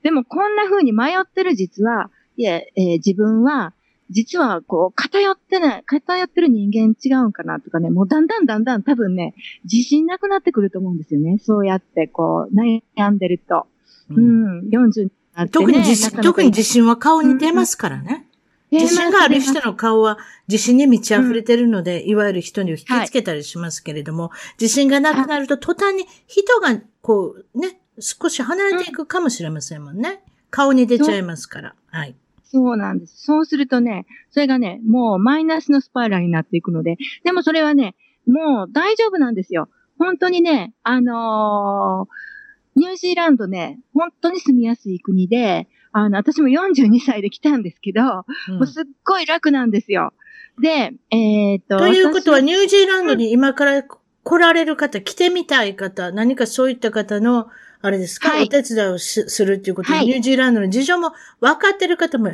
[0.03, 3.73] でもこんな風に迷ってる実は、いや、えー自分は、
[4.11, 9.33] 実はこう、偏ってない、偏ってる人間違うんかなとかね、もうだんだんだんだん多分ね、
[9.63, 11.39] 自信なくなってくると思うんですよね。
[11.39, 13.67] そうやってこう、悩んでると。
[14.11, 15.49] ううんん、40になって、ね。
[15.49, 18.27] 特に自信、特に自信は顔に出ますからね。
[18.71, 20.17] 自信がある人の顔は
[20.47, 30.21] 自信に満ち溢れてるので、いわゆる人に引きつけたりしますけれども、自信がなくなると途端に人がこうね、少し離れていくかもしれませんもんね。
[30.49, 31.75] 顔に出ちゃいますから。
[31.87, 32.15] はい。
[32.43, 33.23] そうなんです。
[33.23, 37.95] そうするとね、それがね、もうマイナスのスパイラルになっていくので、でもそれはね、
[38.27, 39.69] もう大丈夫なんですよ。
[39.97, 42.35] 本当にね、あのー
[42.75, 48.01] ニュージーランドね、本当に住みやすい国で、あの、私も42歳で来たんですけど、
[48.49, 50.13] うんもうすっごい楽なんですよ。
[50.61, 51.77] で、えっ、と。
[51.77, 57.47] ということは、私ニュージーランドに今から来られる方、来てみたい方、何かそういった方の、
[57.85, 58.43] あれですか、はい。
[58.43, 60.05] お手伝いをしするっていうことで、はい。
[60.07, 62.31] ニュージーランドの事情も分かってる方も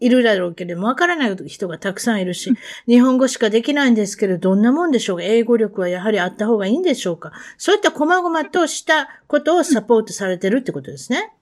[0.00, 2.52] いるだろうけれども、分からない人がたくさんいるし、
[2.86, 5.24] 日本語しかできないんですけど、どんなもんでしょうか？
[5.24, 7.32] 英語力はやはりあった方がいいんでしょうか？
[7.56, 11.32] そういった細々としたことをサポートされてるってことですね。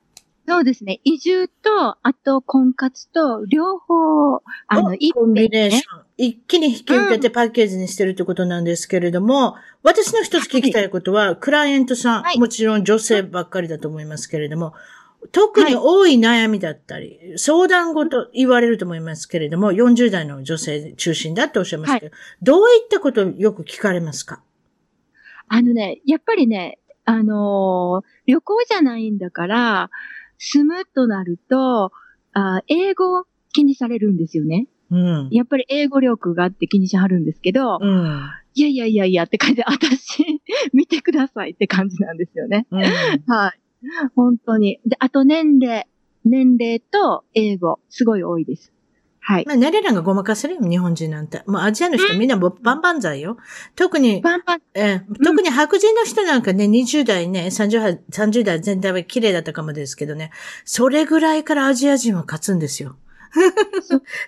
[0.49, 1.01] そうですね。
[1.05, 6.03] 移住と、あと婚活と、両方、あの、一コンビネーション。
[6.17, 12.39] 一気に引き受けてパッケージにしてるってことなんですけれども、私の一つ聞きたいことは、クライアントさん、はい。
[12.39, 14.75] もちろん女性ばっかりだと思いますけれども、
[15.33, 24.43] 特に多い悩みだったり、相談事言われると思いますけれども、40代の女性中心だっておっしゃいますけど、どういったことをよく聞かれますか？
[25.49, 29.91] あのね、やっぱりね、あのー旅行じゃないんだから、
[30.39, 31.93] 住むとなると、
[32.33, 34.67] あー英語を気にされるんですよね。
[34.91, 35.29] うん。
[35.31, 38.31] やっぱり英語力があって気にしはるんですけど、うん。
[38.55, 40.41] いやいやいやいやって感じで、私、
[40.73, 42.67] 見てくださいって感じなんですよね。
[42.71, 42.83] うん。
[43.27, 43.61] はい。
[44.15, 44.81] 本当に。
[44.87, 45.87] で、あと年齢。
[46.25, 48.73] 年齢と英語、すごい多いです。
[49.29, 49.45] はい。
[49.45, 51.43] まあ、慣れなんかごまかせるよ、日本人なんて。
[51.47, 53.39] もうアジアの人みんなもうバンバン剤よ。
[53.75, 60.31] 特に、パンパン、ええ特に白人の人なんかね、20代ね、30, 30代全体は綺麗だったかもですけどね、
[60.65, 62.95] それぐらいからアジア人は勝つんですよ。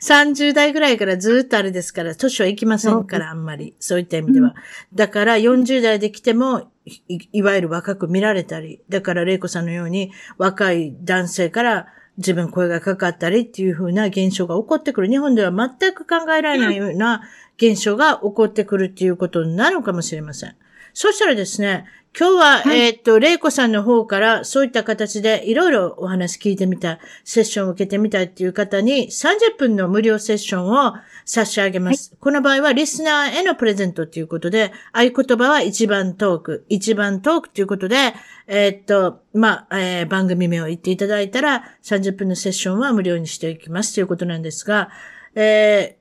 [0.02, 3.76] 30代ぐらいからずっとあれですから、年はいきませんから、あんまり。
[3.78, 4.56] そういった意味では。
[4.92, 11.86] だから40代で来てもい、いわゆる若く見られたり、だから玲子さんのように若い男性から
[12.18, 15.08] 自分声がかかったりっていう風な現象が起こってくる。
[15.08, 17.22] 日本では全く考えられないような
[17.56, 20.56] 現象が起こってくるっていうことになるかもしれません。
[20.94, 21.86] そしたらですね、
[22.18, 22.80] 今日は、はい。
[22.80, 30.94] えーっと、玲子さんの方からそういった形でいろいろお話聞いてみたい、セッションを受けてみたいっていう方に30分の無料セッションを
[31.24, 32.16] 差し上げます。
[32.18, 38.14] この場合はリスナーへのプレゼントということで、合言葉は一番トーク、一番トークということで、
[38.48, 44.90] えーっと、まあ、えー番組名を言っていただいたら30分のセッションは無料にしていきますということなんですが、
[45.36, 45.98] えー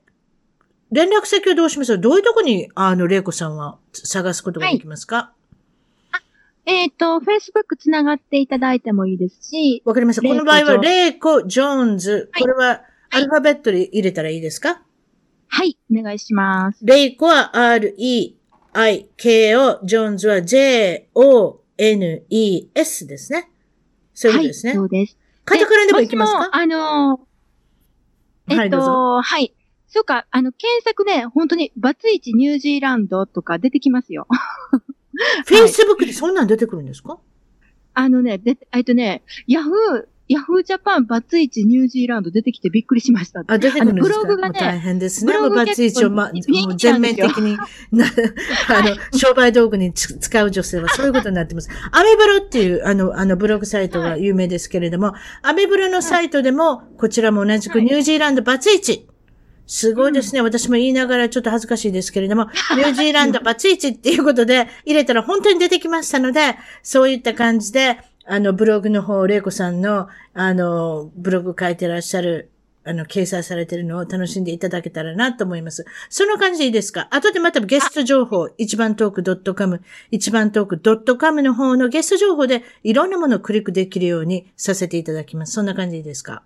[0.90, 1.92] 連絡先はどうします？
[1.96, 5.34] かどういうとこに、あの、玲子さんは探すことができますか？
[6.70, 10.22] えっ、と、Facebook つながっていただいてもいいですし、わかりました。
[10.22, 12.28] この場合は、レイコ・ジョーンズ。
[12.32, 14.82] はいこれは、アルファベットで入れたらいいですか？
[15.48, 16.78] はい、お願いします。
[16.84, 18.36] レイコは R-E-I-K-O、
[19.86, 21.46] ジョーンズは J-O-N-E-S
[23.06, 23.50] ですね。
[24.12, 24.72] そういうことですね。
[24.72, 25.16] はい、そうです。
[25.46, 26.50] カタカナでもいきますか？
[26.52, 27.20] あのー
[28.50, 29.54] えっはいはい。
[29.86, 34.26] そうか、あの、検索ね、本当に、バツイチニュージーランドとか出てきますよ。
[35.46, 37.18] フェイスブックでそんなん出てくるんですか？
[37.94, 43.42] あのね、で、えっとね、ヤフー、ヤフージャパンバツイチニュージーランド出てきてびっくりしました。
[43.46, 44.20] あ、出てくるんですか？
[44.20, 45.32] ブログがね大変ですね。
[45.32, 46.32] バツイチを、ま、も
[46.68, 47.56] う全面的に、
[47.90, 48.04] な
[48.68, 51.70] あの、商売道具につ使う女性はそういうことになってます。
[51.90, 59.08] アメブロっていう、あの、あの、ブログサイトが有名ですけれども、アメブロのサイトでも、こちらも同じくはいニュージーランドバツイチ。
[59.68, 60.40] すごいですね。
[60.40, 62.44] 私も言いながらちょっと恥ずかしいですけれども、
[62.76, 72.50] ニュージーランドバツイチっていうことで入れたら本当に出てきましたので、そういった感じで、あの、ブログの方、玲子さんの、あの、ブログ書いてらっしゃる、
[72.84, 75.84] あの、掲載されてるのを楽しんでいただけたらなと思います。
[76.08, 77.08] その感じでいいですか？
[77.10, 85.52] 後でまたゲスト情報、一番トーク .com、一番トーク .com の方のゲスト情報でいろんなものをクリックできるようにさせていただきます。
[85.52, 86.42] そんな感じでいいですか？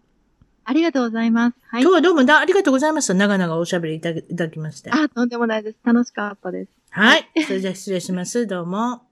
[0.65, 1.57] ありがとうございます。
[1.67, 1.83] はい。
[1.83, 3.15] 今日はどうもだありがとうございました。
[3.15, 4.91] 長々おしゃべりいただきまして。
[4.91, 5.79] あ、とんでもないです。
[5.85, 6.71] 楽しかったです。
[6.91, 7.29] はい。
[7.47, 8.47] それじゃあ失礼します。
[8.47, 9.03] どうも。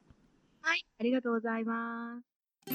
[0.61, 0.84] はい。
[1.01, 2.74] ありがとうございます。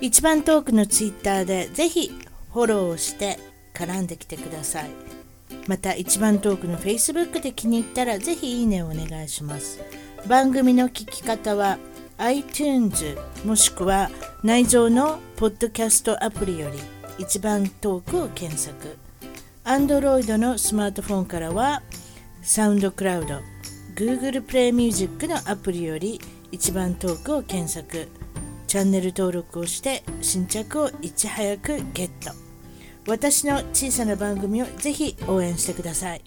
[0.00, 2.10] 一番トークのツイッターでぜひ
[2.52, 3.38] フォローをして
[3.74, 4.90] 絡んできてください。
[5.66, 9.80] また一番トークの Facebook で気に入ったらぜひいいねをお願いします。
[10.26, 11.78] 番組の聞き方は
[12.18, 14.10] iTunes もしくは
[14.42, 16.78] 内蔵のポッドキャストアプリより
[17.20, 18.96] 一番トークを検索。
[19.64, 21.82] Android のスマートフォンからは
[22.40, 23.40] サウンドクラウド
[23.94, 26.18] Google プレイミュージックのアプリより
[26.50, 28.08] 一番トークを検索。
[28.66, 32.30] チャンネル登録をして新着をいち早くゲット。
[33.06, 36.22] 私の小さな番組をぜひ応援してください。